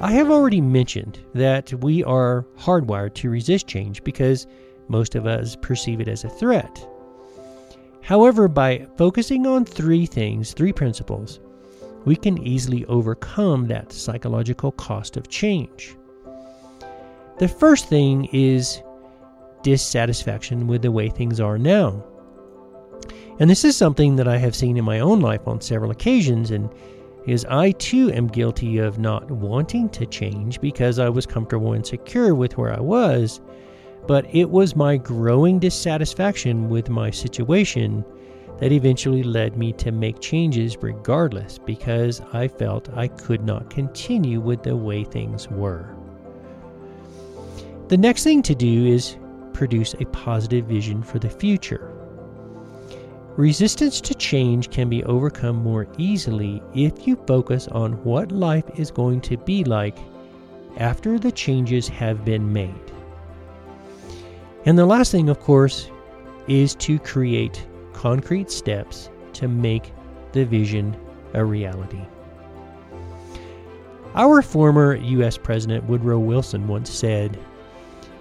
I 0.00 0.12
have 0.12 0.30
already 0.30 0.60
mentioned 0.60 1.18
that 1.32 1.72
we 1.82 2.04
are 2.04 2.44
hardwired 2.58 3.14
to 3.14 3.30
resist 3.30 3.66
change 3.66 4.04
because 4.04 4.46
most 4.88 5.14
of 5.14 5.26
us 5.26 5.56
perceive 5.56 6.00
it 6.00 6.08
as 6.08 6.24
a 6.24 6.28
threat. 6.28 6.86
However, 8.02 8.48
by 8.48 8.86
focusing 8.96 9.46
on 9.46 9.64
three 9.64 10.06
things, 10.06 10.52
three 10.52 10.72
principles, 10.72 11.40
we 12.04 12.16
can 12.16 12.38
easily 12.38 12.84
overcome 12.86 13.66
that 13.66 13.92
psychological 13.92 14.72
cost 14.72 15.16
of 15.16 15.28
change. 15.28 15.94
The 17.38 17.48
first 17.48 17.88
thing 17.88 18.26
is 18.32 18.82
dissatisfaction 19.62 20.66
with 20.66 20.82
the 20.82 20.90
way 20.90 21.08
things 21.08 21.40
are 21.40 21.58
now. 21.58 22.02
And 23.38 23.48
this 23.48 23.64
is 23.64 23.76
something 23.76 24.16
that 24.16 24.26
I 24.26 24.38
have 24.38 24.56
seen 24.56 24.76
in 24.76 24.84
my 24.84 25.00
own 25.00 25.20
life 25.20 25.46
on 25.46 25.60
several 25.60 25.90
occasions, 25.90 26.50
and 26.50 26.70
is 27.26 27.44
I 27.44 27.72
too 27.72 28.10
am 28.12 28.26
guilty 28.26 28.78
of 28.78 28.98
not 28.98 29.30
wanting 29.30 29.90
to 29.90 30.06
change 30.06 30.60
because 30.60 30.98
I 30.98 31.10
was 31.10 31.26
comfortable 31.26 31.74
and 31.74 31.86
secure 31.86 32.34
with 32.34 32.56
where 32.56 32.72
I 32.72 32.80
was 32.80 33.40
but 34.08 34.24
it 34.34 34.48
was 34.48 34.74
my 34.74 34.96
growing 34.96 35.58
dissatisfaction 35.58 36.70
with 36.70 36.88
my 36.88 37.10
situation 37.10 38.02
that 38.58 38.72
eventually 38.72 39.22
led 39.22 39.58
me 39.58 39.70
to 39.70 39.92
make 39.92 40.18
changes 40.18 40.78
regardless 40.80 41.58
because 41.58 42.22
I 42.32 42.48
felt 42.48 42.88
I 42.96 43.08
could 43.08 43.44
not 43.44 43.68
continue 43.68 44.40
with 44.40 44.62
the 44.62 44.74
way 44.74 45.04
things 45.04 45.48
were. 45.50 45.94
The 47.88 47.98
next 47.98 48.24
thing 48.24 48.40
to 48.44 48.54
do 48.54 48.86
is 48.86 49.18
produce 49.52 49.92
a 49.92 50.06
positive 50.06 50.64
vision 50.64 51.02
for 51.02 51.18
the 51.18 51.28
future. 51.28 51.92
Resistance 53.36 54.00
to 54.00 54.14
change 54.14 54.70
can 54.70 54.88
be 54.88 55.04
overcome 55.04 55.56
more 55.56 55.86
easily 55.98 56.62
if 56.74 57.06
you 57.06 57.14
focus 57.26 57.68
on 57.68 58.02
what 58.04 58.32
life 58.32 58.64
is 58.76 58.90
going 58.90 59.20
to 59.20 59.36
be 59.36 59.64
like 59.64 59.98
after 60.78 61.18
the 61.18 61.30
changes 61.30 61.88
have 61.88 62.24
been 62.24 62.50
made. 62.50 62.92
And 64.68 64.78
the 64.78 64.84
last 64.84 65.10
thing, 65.10 65.30
of 65.30 65.40
course, 65.40 65.90
is 66.46 66.74
to 66.74 66.98
create 66.98 67.66
concrete 67.94 68.50
steps 68.50 69.08
to 69.32 69.48
make 69.48 69.94
the 70.32 70.44
vision 70.44 70.94
a 71.32 71.42
reality. 71.42 72.02
Our 74.14 74.42
former 74.42 74.96
U.S. 74.96 75.38
President 75.38 75.84
Woodrow 75.84 76.18
Wilson 76.18 76.68
once 76.68 76.90
said, 76.90 77.38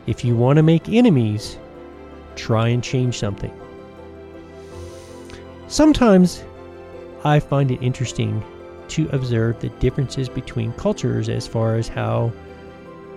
If 0.06 0.24
you 0.24 0.38
want 0.38 0.56
to 0.56 0.64
make 0.64 0.88
enemies, 0.88 1.58
try 2.38 2.70
and 2.70 2.82
change 2.82 3.20
something. 3.20 3.52
Sometimes 5.68 6.46
I 7.26 7.42
find 7.42 7.72
it 7.72 7.84
interesting 7.84 8.42
to 8.88 9.10
observe 9.10 9.60
the 9.60 9.68
differences 9.82 10.30
between 10.30 10.72
cultures 10.76 11.28
as 11.28 11.46
far 11.46 11.76
as 11.76 11.90
how 11.90 12.32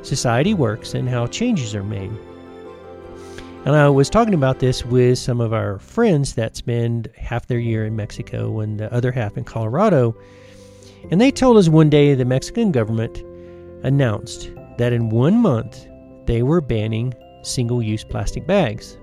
society 0.03 0.53
works 0.53 0.95
and 0.95 1.09
how 1.09 1.29
changes 1.29 1.77
are 1.77 1.85
made. 1.85 2.11
And 3.66 3.77
I 3.77 3.90
was 3.90 4.09
talking 4.09 4.33
about 4.33 4.59
this 4.59 4.87
with 4.87 5.18
some 5.18 5.38
of 5.38 5.53
our 5.53 5.79
friends 5.79 6.35
that 6.35 6.57
spend 6.57 7.11
half 7.14 7.46
their 7.46 7.59
year 7.59 7.85
in 7.85 7.94
Mexico 7.94 8.61
and 8.61 8.81
the 8.81 8.90
other 8.92 9.12
half 9.12 9.37
in 9.37 9.44
Colorado. 9.44 10.16
And 11.11 11.20
they 11.20 11.31
told 11.31 11.59
us 11.59 11.68
one 11.68 11.90
day 11.90 12.14
the 12.14 12.25
Mexican 12.25 12.73
government 12.73 13.23
announced 13.85 14.51
that 14.79 14.94
in 14.94 15.11
one 15.11 15.37
month 15.37 15.87
they 16.25 16.42
were 16.42 16.62
banning 16.62 17.12
single 17.42 17.83
use 17.83 18.03
plastic 18.03 18.46
bags. 18.46 18.96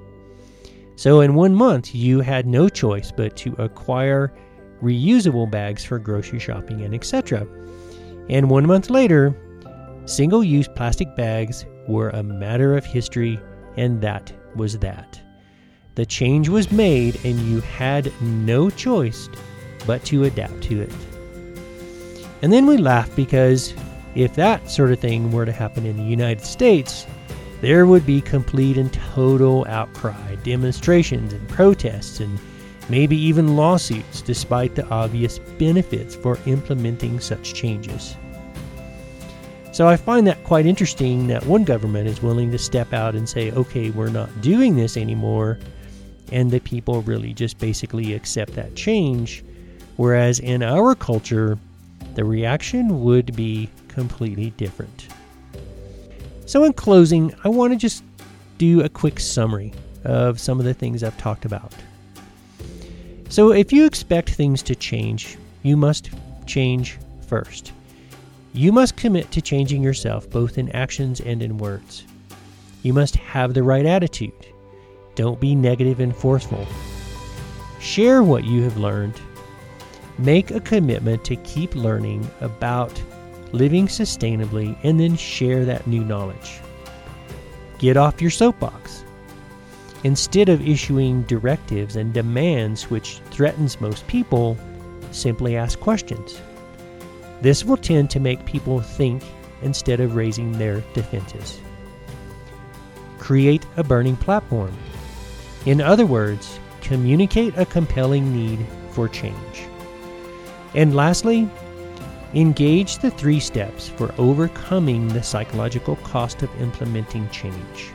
So, 0.95 1.21
in 1.21 1.35
one 1.35 1.53
month, 1.53 1.93
you 1.93 2.21
had 2.21 2.47
no 2.47 2.69
choice 2.69 3.11
but 3.15 3.37
to 3.37 3.53
acquire 3.59 4.33
reusable 4.81 5.49
bags 5.49 5.85
for 5.85 5.99
grocery 5.99 6.39
shopping 6.39 6.81
and 6.81 6.95
etc. 6.95 7.47
And 8.29 8.49
one 8.49 8.65
month 8.65 8.89
later, 8.89 9.35
single 10.05 10.43
use 10.43 10.67
plastic 10.67 11.15
bags 11.15 11.67
were 11.87 12.09
a 12.09 12.23
matter 12.23 12.75
of 12.75 12.83
history, 12.83 13.39
and 13.75 14.01
that 14.01 14.33
was 14.55 14.79
that. 14.79 15.19
The 15.95 16.05
change 16.05 16.47
was 16.47 16.71
made, 16.71 17.19
and 17.25 17.39
you 17.39 17.61
had 17.61 18.11
no 18.21 18.69
choice 18.69 19.29
but 19.85 20.03
to 20.05 20.25
adapt 20.25 20.61
to 20.63 20.81
it. 20.81 20.93
And 22.41 22.53
then 22.53 22.67
we 22.67 22.77
laugh 22.77 23.13
because 23.15 23.73
if 24.15 24.35
that 24.35 24.69
sort 24.69 24.91
of 24.91 24.99
thing 24.99 25.31
were 25.31 25.45
to 25.45 25.51
happen 25.51 25.85
in 25.85 25.97
the 25.97 26.03
United 26.03 26.45
States, 26.45 27.07
there 27.61 27.87
would 27.87 28.05
be 28.05 28.21
complete 28.21 28.77
and 28.77 28.93
total 28.93 29.65
outcry, 29.67 30.35
demonstrations 30.43 31.33
and 31.33 31.49
protests, 31.49 32.19
and 32.19 32.39
maybe 32.89 33.17
even 33.17 33.55
lawsuits, 33.55 34.21
despite 34.21 34.75
the 34.75 34.87
obvious 34.89 35.39
benefits 35.57 36.15
for 36.15 36.37
implementing 36.45 37.19
such 37.19 37.55
changes. 37.55 38.15
So 39.77 39.87
I 39.87 39.95
find 39.95 40.25
that 40.25 40.43
quite 40.43 40.65
interesting 40.65 41.27
that 41.27 41.45
one 41.45 41.63
government 41.63 42.07
is 42.07 42.23
willing 42.23 42.49
to 42.49 42.57
step 42.57 42.93
out 42.93 43.13
and 43.13 43.29
say, 43.29 43.51
okay, 43.51 43.91
we're 43.91 44.09
not 44.09 44.41
doing 44.41 44.75
this 44.75 44.97
anymore, 44.97 45.59
and 46.31 46.49
the 46.49 46.59
people 46.59 47.03
really 47.03 47.31
just 47.31 47.59
basically 47.59 48.15
accept 48.15 48.53
that 48.55 48.73
change. 48.73 49.43
Whereas 49.97 50.39
in 50.39 50.63
our 50.63 50.95
culture, 50.95 51.59
the 52.15 52.25
reaction 52.25 53.03
would 53.03 53.35
be 53.35 53.69
completely 53.87 54.49
different. 54.57 55.09
So, 56.47 56.63
in 56.63 56.73
closing, 56.73 57.35
I 57.43 57.49
want 57.49 57.71
to 57.71 57.77
just 57.77 58.03
do 58.57 58.81
a 58.81 58.89
quick 58.89 59.19
summary 59.19 59.73
of 60.03 60.39
some 60.39 60.57
of 60.57 60.65
the 60.65 60.73
things 60.73 61.03
I've 61.03 61.19
talked 61.19 61.45
about. 61.45 61.71
So, 63.29 63.51
if 63.51 63.71
you 63.71 63.85
expect 63.85 64.31
things 64.31 64.63
to 64.63 64.73
change, 64.73 65.37
you 65.61 65.77
must 65.77 66.09
change 66.47 66.97
first. 67.27 67.73
You 68.57 68.71
must 68.71 68.97
commit 68.97 69.29
to 69.33 69.39
changing 69.39 69.83
yourself 69.83 70.27
both 70.31 70.57
in 70.57 70.75
actions 70.75 71.21
and 71.21 71.43
in 71.43 71.59
words. 71.59 72.05
You 72.81 72.91
must 72.91 73.15
have 73.17 73.53
the 73.53 73.61
right 73.61 73.85
attitude. 73.85 74.47
Don't 75.13 75.39
be 75.39 75.53
negative 75.53 75.99
and 75.99 76.15
forceful. 76.15 76.65
Share 77.79 78.23
what 78.23 78.45
you 78.45 78.63
have 78.63 78.77
learned. 78.77 79.21
Make 80.17 80.49
a 80.49 80.59
commitment 80.59 81.23
to 81.25 81.35
keep 81.35 81.75
learning 81.75 82.27
about 82.41 82.99
living 83.51 83.85
sustainably, 83.85 84.75
and 84.81 84.99
then 84.99 85.15
share 85.15 85.63
that 85.63 85.85
new 85.85 86.03
knowledge. 86.03 86.59
Get 87.77 87.95
off 87.95 88.23
your 88.23 88.31
soapbox. 88.31 89.03
Instead 90.03 90.49
of 90.49 90.67
issuing 90.67 91.21
directives 91.23 91.95
and 91.95 92.11
demands 92.11 92.89
which 92.89 93.19
threatens 93.29 93.79
most 93.79 94.07
people, 94.07 94.57
simply 95.11 95.55
ask 95.55 95.79
questions. 95.79 96.41
This 97.41 97.63
will 97.63 97.77
tend 97.77 98.09
to 98.11 98.19
make 98.19 98.45
people 98.45 98.79
think 98.79 99.23
instead 99.61 99.99
of 99.99 100.15
raising 100.15 100.51
their 100.53 100.81
defenses. 100.93 101.59
Create 103.19 103.65
a 103.77 103.83
burning 103.83 104.17
platform. 104.17 104.75
In 105.65 105.81
other 105.81 106.05
words, 106.05 106.59
communicate 106.81 107.57
a 107.57 107.65
compelling 107.65 108.33
need 108.33 108.65
for 108.91 109.07
change. 109.07 109.65
And 110.73 110.95
lastly, 110.95 111.49
Engage 112.33 112.97
the 112.97 113.09
three 113.09 113.39
steps 113.39 113.87
for 113.87 114.13
overcoming 114.17 115.07
the 115.07 115.23
psychological 115.23 115.95
cost 115.97 116.43
of 116.43 116.61
implementing 116.61 117.29
change. 117.29 117.91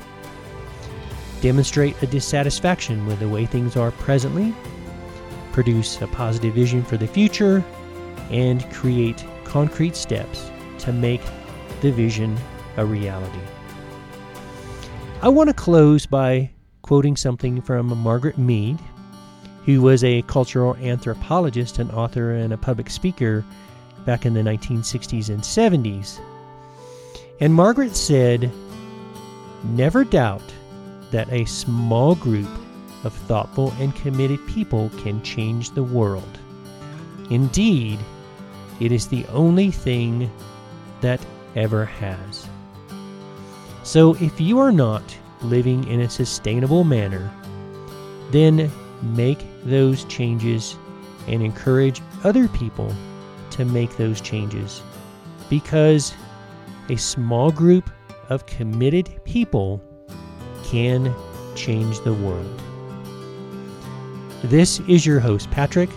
Demonstrate 1.42 2.02
a 2.02 2.06
dissatisfaction 2.06 3.04
with 3.04 3.18
the 3.18 3.28
way 3.28 3.44
things 3.44 3.76
are 3.76 3.90
presently, 3.90 4.54
produce 5.52 6.00
a 6.00 6.06
positive 6.06 6.54
vision 6.54 6.82
for 6.82 6.96
the 6.96 7.06
future, 7.06 7.62
and 8.30 8.68
create 8.72 9.22
concrete 9.52 9.94
steps 9.94 10.50
to 10.78 10.90
make 10.94 11.20
the 11.82 11.92
vision 11.92 12.34
a 12.78 12.86
reality. 12.86 13.38
I 15.20 15.28
want 15.28 15.50
to 15.50 15.54
close 15.54 16.06
by 16.06 16.48
quoting 16.80 17.16
something 17.16 17.60
from 17.60 17.86
Margaret 17.98 18.38
Mead, 18.38 18.78
who 19.66 19.82
was 19.82 20.04
a 20.04 20.22
cultural 20.22 20.74
anthropologist, 20.76 21.78
an 21.78 21.90
author, 21.90 22.32
and 22.32 22.54
a 22.54 22.56
public 22.56 22.88
speaker 22.88 23.44
back 24.06 24.24
in 24.24 24.32
the 24.32 24.40
1960s 24.40 25.28
and 25.28 25.42
70s. 25.42 26.18
And 27.38 27.52
Margaret 27.52 27.94
said, 27.94 28.50
Never 29.64 30.02
doubt 30.02 30.42
that 31.10 31.30
a 31.30 31.44
small 31.44 32.14
group 32.14 32.48
of 33.04 33.12
thoughtful 33.12 33.74
and 33.78 33.94
committed 33.96 34.44
people 34.46 34.90
can 34.96 35.22
change 35.22 35.72
the 35.72 35.82
world. 35.82 36.38
Indeed, 37.28 37.98
it 38.82 38.90
is 38.90 39.06
the 39.06 39.24
only 39.26 39.70
thing 39.70 40.28
that 41.02 41.24
ever 41.54 41.84
has. 41.84 42.48
So, 43.84 44.14
if 44.16 44.40
you 44.40 44.58
are 44.58 44.72
not 44.72 45.02
living 45.40 45.86
in 45.86 46.00
a 46.00 46.10
sustainable 46.10 46.82
manner, 46.82 47.30
then 48.32 48.70
make 49.02 49.38
those 49.64 50.04
changes 50.04 50.76
and 51.28 51.42
encourage 51.42 52.02
other 52.24 52.48
people 52.48 52.92
to 53.50 53.64
make 53.64 53.96
those 53.96 54.20
changes 54.20 54.82
because 55.48 56.12
a 56.88 56.96
small 56.96 57.52
group 57.52 57.88
of 58.30 58.46
committed 58.46 59.20
people 59.24 59.80
can 60.64 61.14
change 61.54 62.00
the 62.00 62.14
world. 62.14 62.60
This 64.42 64.80
is 64.88 65.06
your 65.06 65.20
host, 65.20 65.48
Patrick, 65.52 65.90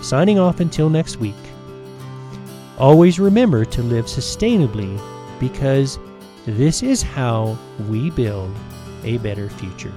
signing 0.00 0.38
off 0.38 0.60
until 0.60 0.90
next 0.90 1.16
week. 1.16 1.34
Always 2.78 3.18
remember 3.18 3.64
to 3.64 3.82
live 3.82 4.04
sustainably 4.04 5.00
because 5.40 5.98
this 6.46 6.80
is 6.84 7.02
how 7.02 7.58
we 7.88 8.10
build 8.10 8.54
a 9.02 9.18
better 9.18 9.48
future. 9.48 9.92